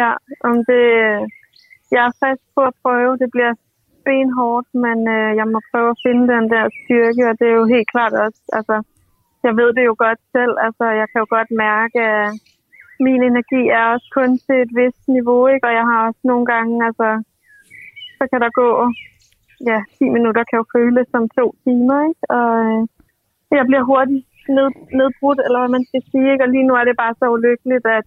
[0.00, 0.12] Ja,
[0.48, 0.84] om det,
[1.94, 3.18] jeg er fast på at prøve.
[3.22, 3.54] Det bliver
[4.08, 7.72] benhårdt, men øh, jeg må prøve at finde den der styrke, og det er jo
[7.74, 8.76] helt klart også, altså,
[9.46, 12.28] jeg ved det jo godt selv, altså, jeg kan jo godt mærke, at
[13.06, 15.66] min energi er også kun til et vist niveau, ikke?
[15.68, 17.08] og jeg har også nogle gange, altså,
[18.18, 18.68] så kan der gå,
[19.70, 22.22] ja, 10 minutter kan jo føles som to timer, ikke?
[22.38, 22.80] og øh,
[23.58, 24.68] jeg bliver hurtigt ned,
[24.98, 26.44] nedbrudt, eller hvad man skal sige, ikke?
[26.44, 28.06] og lige nu er det bare så ulykkeligt, at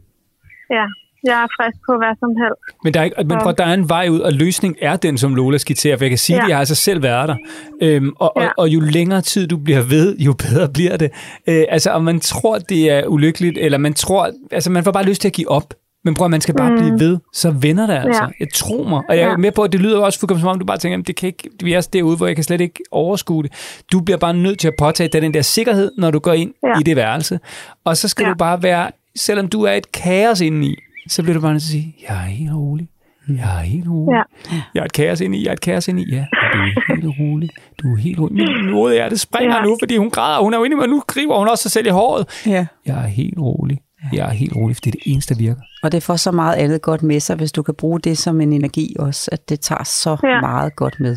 [0.78, 0.86] ja,
[1.24, 2.84] jeg er frisk på hvad som helst.
[2.84, 5.18] Men der er, ikke, men prøv, der er en vej ud, og løsningen er den,
[5.18, 6.44] som Lola skitserer, for jeg kan sige, ja.
[6.44, 7.38] At jeg har altså selv været der.
[7.82, 8.34] Øhm, og.
[8.36, 8.48] Ja.
[8.48, 11.12] og, og jo længere tid du bliver ved, jo bedre bliver det.
[11.48, 15.06] Øh, altså, om man tror, det er ulykkeligt, eller man tror, altså man får bare
[15.06, 15.74] lyst til at give op.
[16.06, 16.78] Men prøv at man skal bare mm.
[16.78, 18.24] blive ved, så vender det altså.
[18.24, 18.30] Ja.
[18.40, 19.02] Jeg tror mig.
[19.10, 20.94] Og jeg er med på, at det lyder også fuldkommen som om, du bare tænker,
[20.94, 23.52] "Jamen, det kan ikke, vi er derude, hvor jeg kan slet ikke overskue det.
[23.92, 26.54] Du bliver bare nødt til at påtage dig den der sikkerhed, når du går ind
[26.64, 26.80] ja.
[26.80, 27.40] I det værelse.
[27.86, 28.30] Og så skal ja.
[28.30, 30.76] Du bare være, selvom du er et kaos indeni,
[31.08, 32.88] så bliver du bare nødt til at sige, jeg er helt rolig.
[33.30, 34.18] Jeg er helt rolig.
[34.52, 34.62] Ja.
[34.74, 36.06] Jeg er et kaos inde i, jeg er et kaos inde i.
[36.12, 37.50] Ja, du er helt rolig.
[37.84, 38.36] Du er helt rolig.
[38.36, 39.64] Min er, det springer ja.
[39.64, 40.44] Nu, fordi hun græder.
[40.44, 42.42] Hun er jo inde og nu griber hun også sig selv i håret.
[42.46, 42.66] Ja.
[42.86, 43.80] Jeg er helt rolig.
[44.14, 45.62] Jeg er helt rolig, for det er det eneste, der virker.
[45.84, 48.42] Og det får så meget andet godt med sig, hvis du kan bruge det som
[48.42, 50.42] en energi også, at det tager så ja.
[50.50, 51.16] Meget godt med.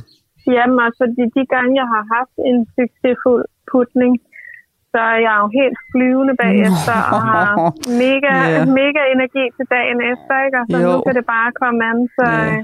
[0.56, 4.12] Jamen, altså, de, de gange, jeg har haft en succesfuld putning,
[4.92, 7.46] så er jeg jo helt flyvende bagefter og har
[8.04, 8.68] mega, yeah.
[8.80, 10.56] mega energi til dagen efter, ikke?
[10.62, 10.88] Og så Jo.
[10.92, 12.56] nu kan det bare komme an, så Ja.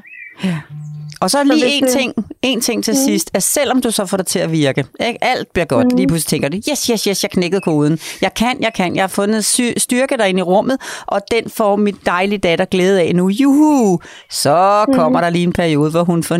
[0.46, 0.60] øh,
[1.20, 3.90] Og så Så lige hvis en det- ting, en ting til sidst, at selvom du
[3.90, 5.24] så får det til at virke, ikke?
[5.24, 7.98] alt bliver godt, lige pludselig tænker du, yes, yes, yes, jeg knækkede koden.
[8.20, 11.76] Jeg kan, jeg kan, jeg har fundet sy- styrke derinde i rummet, og den får
[11.76, 13.28] mit dejlige datter glæde af nu.
[13.28, 14.00] Juhu!
[14.30, 16.36] Så kommer der lige en periode, hvor hun får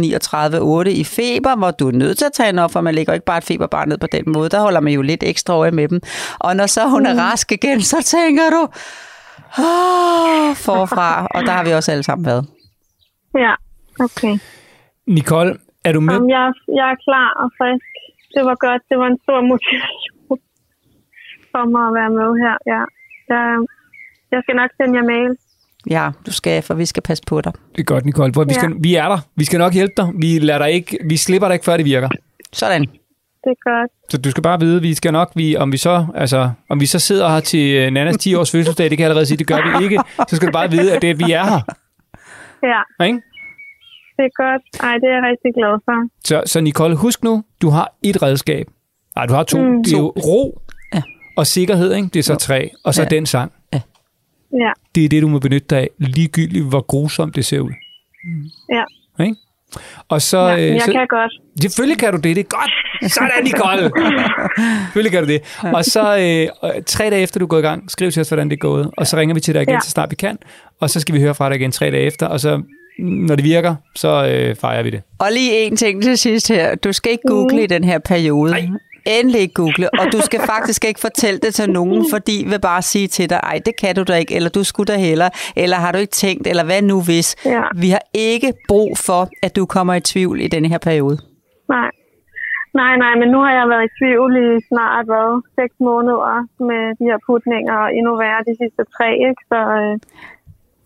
[0.84, 3.12] 39,8 i feber, hvor du er nødt til at tage hende op, for man lægger
[3.12, 4.48] ikke bare et feberbarn ned på den måde.
[4.48, 6.00] Der holder man jo lidt ekstra øje med dem.
[6.38, 8.62] Og når så hun er rask igen, så tænker du,
[9.58, 11.26] oh, forfra.
[11.34, 12.46] Og der har vi også alle sammen været.
[13.34, 13.52] Ja,
[14.04, 14.38] okay.
[15.06, 15.50] Nicole,
[15.84, 16.14] er du med?
[16.14, 17.86] Om jeg, jeg er klar og frisk.
[18.34, 18.82] Det var godt.
[18.90, 20.38] Det var en stor motivation
[21.52, 22.56] for mig at være med her.
[22.74, 22.82] Ja.
[23.32, 23.44] Jeg,
[24.32, 25.30] jeg skal nok sende jer mail.
[25.90, 27.52] Ja, du skal, for vi skal passe på dig.
[27.72, 28.32] Det er godt, Nicole.
[28.32, 28.76] Prøv, vi, skal, Ja.
[28.80, 29.18] vi er der.
[29.36, 30.08] Vi skal nok hjælpe dig.
[30.18, 32.08] Vi, lader dig ikke, vi slipper dig ikke, før det virker.
[32.52, 32.80] Sådan.
[33.44, 33.90] Det er godt.
[34.08, 36.86] Så du skal bare vide, vi skal nok, vi, om, vi så, altså, om vi
[36.86, 39.46] så sidder her til øh, Nannas 10 års fødselsdag, det kan jeg allerede sige, det
[39.46, 39.98] gør vi ikke.
[40.28, 41.60] Så skal du bare vide, at det, vi er her.
[42.62, 43.20] Ja, Ikke?
[44.20, 44.62] Det er godt.
[44.88, 45.96] Ej, det er jeg rigtig glad for.
[46.24, 48.66] Så, så Nicole, husk nu, du har et redskab.
[49.16, 49.58] Nej, du har to.
[49.62, 49.84] Mm.
[49.84, 50.60] Det er jo ro
[50.94, 51.02] Ja.
[51.36, 52.08] og sikkerhed, ikke?
[52.12, 52.70] det er så tre.
[52.84, 53.08] Og så Ja.
[53.08, 53.52] den sang.
[54.52, 57.70] Ja, Det er det, du må benytte dig af, ligegyldigt hvor grusomt det ser ud.
[58.72, 58.84] ja.
[59.24, 59.36] Ikke?
[60.08, 60.52] Og så, ja.
[60.56, 61.32] øh, Men jeg så kan godt.
[61.62, 62.70] Selvfølgelig kan du det, det er godt.
[63.12, 63.90] Sådan, Nicole.
[64.82, 65.40] Selvfølgelig kan du det.
[65.74, 68.48] Og så øh, tre dage efter, du er gået i gang, skriv til os, hvordan
[68.50, 68.90] det er gået.
[68.96, 69.80] Og så ringer vi til dig igen, Ja.
[69.80, 70.38] så snart vi kan.
[70.80, 72.26] Og så skal vi høre fra dig igen tre dage efter.
[72.26, 72.62] Og så,
[73.00, 75.02] når det virker, så øh, fejrer vi det.
[75.18, 76.74] Og lige en ting til sidst her.
[76.74, 78.50] Du skal ikke google i den her periode.
[78.50, 78.68] Nej.
[79.06, 79.94] Endelig ikke google.
[80.00, 83.30] Og du skal faktisk ikke fortælle det til nogen, fordi de vil bare sige til
[83.30, 85.98] dig, ej, det kan du da ikke, eller du skulle da hellere, eller har du
[85.98, 87.36] ikke tænkt, eller hvad nu hvis.
[87.44, 87.62] Ja.
[87.76, 91.18] Vi har ikke brug for, at du kommer i tvivl i denne her periode.
[91.68, 91.90] Nej.
[92.80, 96.34] Nej, nej, men nu har jeg været i tvivl i snart, hvad, seks måneder
[96.68, 99.42] med de her putninger, og endnu værre de sidste tre, ikke?
[99.50, 99.94] Så, øh,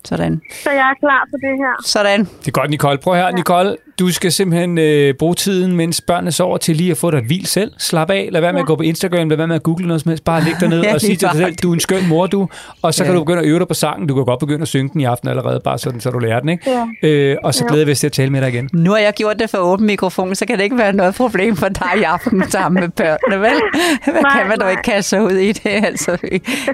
[0.05, 0.41] Sådan.
[0.63, 1.83] så jeg er klar på det her.
[1.85, 2.19] Sådan.
[2.19, 2.97] Det er godt, Nicole.
[2.97, 3.31] Prøv her, ja.
[3.31, 3.75] Nicole.
[3.99, 7.25] Du skal simpelthen øh, bruge tiden, mens børnene sover, til lige at få dig et
[7.25, 7.71] hvil selv.
[7.79, 8.29] Slap af.
[8.31, 9.29] Lad være med at gå på Instagram.
[9.29, 10.23] Lad være med at google noget som helst.
[10.23, 12.27] Bare læg dig ned Ja, og sige til dig selv, du er en skøn mor,
[12.27, 12.47] du.
[12.81, 13.07] Og så Ja.
[13.07, 14.07] kan du begynde at øve dig på sangen.
[14.07, 16.39] Du kan godt begynde at synge den i aften allerede, bare sådan, så du lærer
[16.39, 16.69] den, ikke?
[17.01, 17.07] Ja.
[17.09, 17.69] Øh, og så Ja.
[17.71, 18.69] glæder vi os til at tale med dig igen.
[18.73, 21.55] Nu har jeg gjort det for åben mikrofon, så kan det ikke være noget problem
[21.55, 23.61] for dig i aften sammen med børnene, vel?
[24.03, 24.71] Hvad Nej, kan man dog nej.
[24.71, 25.65] ikke kaste ud i det?
[25.85, 26.17] Altså,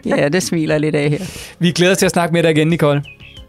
[0.05, 1.53] ja, det smiler lidt af her.
[1.59, 3.03] Vi glæder os til at snakke med dig igen, Nicole.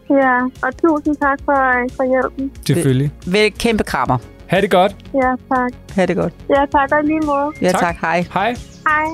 [0.09, 2.51] Ja, og tusind tak for, for hjælpen.
[2.67, 3.11] Selvfølgelig.
[3.27, 4.17] Vel, kæmpe krammer.
[4.47, 4.95] Ha' det godt.
[5.13, 5.71] Ja, tak.
[5.95, 6.33] Ha' det godt.
[6.49, 7.51] Ja, tak og lige måde.
[7.61, 7.79] Ja, Tak.
[7.79, 7.95] tak.
[8.01, 8.25] Hej.
[8.33, 8.55] Hej.
[8.87, 9.05] Hej.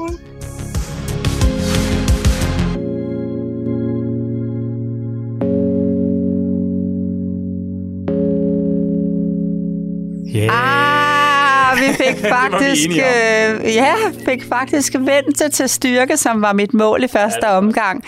[10.36, 10.50] Yeah.
[10.52, 10.89] Ah,
[11.80, 17.04] vi fik faktisk, øh, ja, fik faktisk vendt det til styrke, som var mit mål
[17.04, 18.04] i første omgang.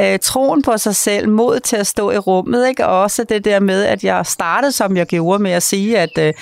[0.00, 2.86] Øh, troen på sig selv, mod til at stå i rummet, ikke?
[2.86, 6.18] og også det der med, at jeg startede, som jeg gjorde med at sige, at
[6.18, 6.34] øh,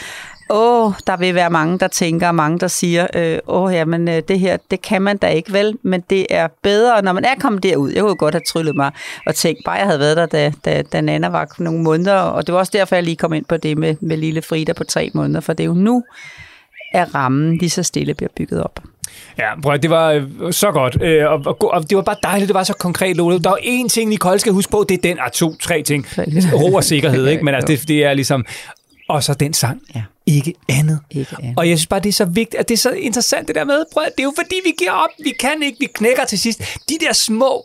[0.51, 4.23] åh, der vil være mange, der tænker, og mange, der siger, øh, åh, jamen, øh,
[4.29, 5.79] det her, det kan man da ikke, vel?
[5.83, 7.91] Men det er bedre, når man er kommet derud.
[7.91, 8.93] Jeg kunne godt have tryllet mig
[9.27, 12.47] og tænkt, bare jeg havde været der, da, da, da Nana var nogle måneder, og
[12.47, 14.85] det var også derfor, jeg lige kom ind på det med, med lille Frida på
[14.85, 16.03] tre måneder, for det er jo nu,
[16.95, 18.81] at rammen lige så stille bliver bygget op.
[19.39, 21.03] Ja, prøv, det var øh, så godt.
[21.03, 23.39] Øh, og, og, og, det var bare dejligt, det var så konkret, Lola.
[23.39, 26.07] Der er én ting, Nicole skal huske på, det er den, ah, to, tre ting.
[26.61, 27.45] Ro og sikkerhed, ikke?
[27.45, 28.45] Men altså, det, det er ligesom...
[29.09, 29.83] Og så den sang.
[29.95, 30.03] Ja.
[30.27, 31.01] Ikke andet.
[31.11, 31.55] Ikke andet.
[31.57, 33.65] Og jeg synes bare, det er så vigtigt, at det er så interessant det der
[33.65, 35.11] med, prøv, det er jo fordi, vi giver op.
[35.25, 36.63] Vi kan ikke, vi knækker til sidst.
[36.89, 37.65] De der små,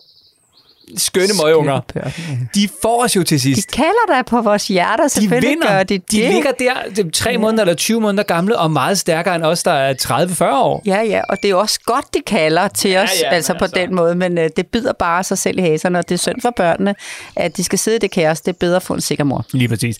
[0.97, 2.11] skønne møgunger, børn,
[2.55, 3.71] de får os jo til De sidst.
[3.71, 5.67] kalder dig på vores hjerter, De selvfølgelig vinder.
[5.67, 6.11] gør de det.
[6.11, 9.43] de ligger der de er tre måneder eller 20 måneder gamle, og meget stærkere end
[9.43, 10.81] os, der er 30-40 år.
[10.85, 13.63] Ja, ja, og det er også godt, de kalder til Ja, os, ja, altså på
[13.65, 16.19] altså- den måde, men øh, det bider bare sig selv i haserne, og det er
[16.19, 16.95] synd for børnene,
[17.35, 18.41] at de skal sidde i det kaos.
[18.41, 19.45] Det er bedre at få en sikker mor.
[19.53, 19.97] Lige præcis.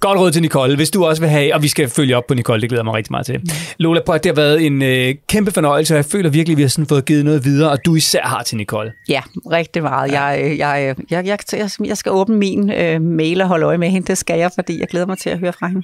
[0.00, 2.34] Godt råd til Nicole, hvis du også vil have, og vi skal følge op på
[2.34, 3.40] Nicole, det glæder mig rigtig meget til.
[3.78, 6.56] Lola, prøv at det har været en øh, kæmpe fornøjelse, og jeg føler virkelig, at
[6.56, 8.92] vi har sådan fået givet noget videre, og du især har til Nicole.
[9.08, 9.20] Ja,
[9.52, 10.12] rigtig meget.
[10.12, 13.88] Jeg, jeg, jeg, jeg, jeg, jeg skal åbne min øh, mail og holde øje med
[13.88, 14.06] hende.
[14.06, 15.82] Det skal jeg, fordi jeg glæder mig til at høre fra hende.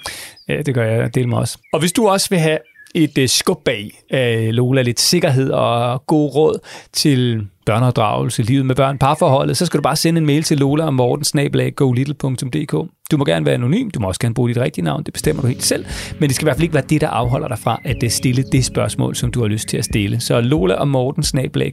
[0.49, 1.15] Ja, det gør jeg.
[1.15, 1.59] Del mig også.
[1.73, 2.59] Og hvis du også vil have
[2.95, 6.59] et øh, skub bag øh, Lola, lidt sikkerhed og god råd
[6.93, 10.85] til børneopdragelse, livet med børn, parforholdet, så skal du bare sende en mail til Lola
[10.85, 12.73] og Morten golittle.dk.
[13.11, 15.43] Du må gerne være anonym, du må også gerne bruge dit rigtige navn, det bestemmer
[15.43, 15.85] du helt selv,
[16.21, 18.11] men det skal i hvert fald ikke være det, der afholder dig fra at øh,
[18.11, 20.21] stille det spørgsmål, som du har lyst til at stille.
[20.21, 21.25] Så Lola og Morten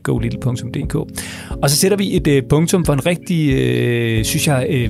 [0.04, 0.96] golittle.dk.
[1.64, 4.90] Og så sætter vi et øh, punktum for en rigtig, øh, synes jeg, øh,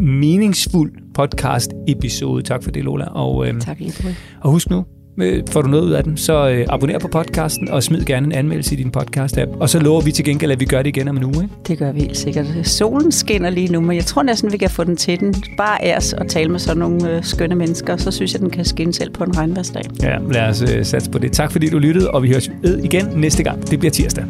[0.00, 2.42] meningsfuld podcast-episode.
[2.42, 3.04] Tak for det, Lola.
[3.04, 4.08] Og, øh, Tak lige på
[4.40, 4.84] og husk nu,
[5.18, 8.26] øh, får du noget ud af den, så øh, abonner på podcasten, og smid gerne
[8.26, 9.56] en anmeldelse i din podcast-app.
[9.60, 11.42] Og så lover vi til gengæld, at vi gør det igen om en uge.
[11.42, 11.54] Ikke?
[11.68, 12.46] Det gør vi helt sikkert.
[12.62, 15.34] Solen skinner lige nu, men jeg tror næsten, vi kan få den til den.
[15.56, 18.64] Bare os og tale med sådan nogle øh, skønne mennesker, så synes jeg, den kan
[18.64, 19.82] skinne selv på en regnværsdag.
[20.02, 21.32] Ja, lad os øh, satse på det.
[21.32, 23.70] Tak fordi du lyttede, og vi høres ved igen næste gang.
[23.70, 24.24] Det bliver tirsdag.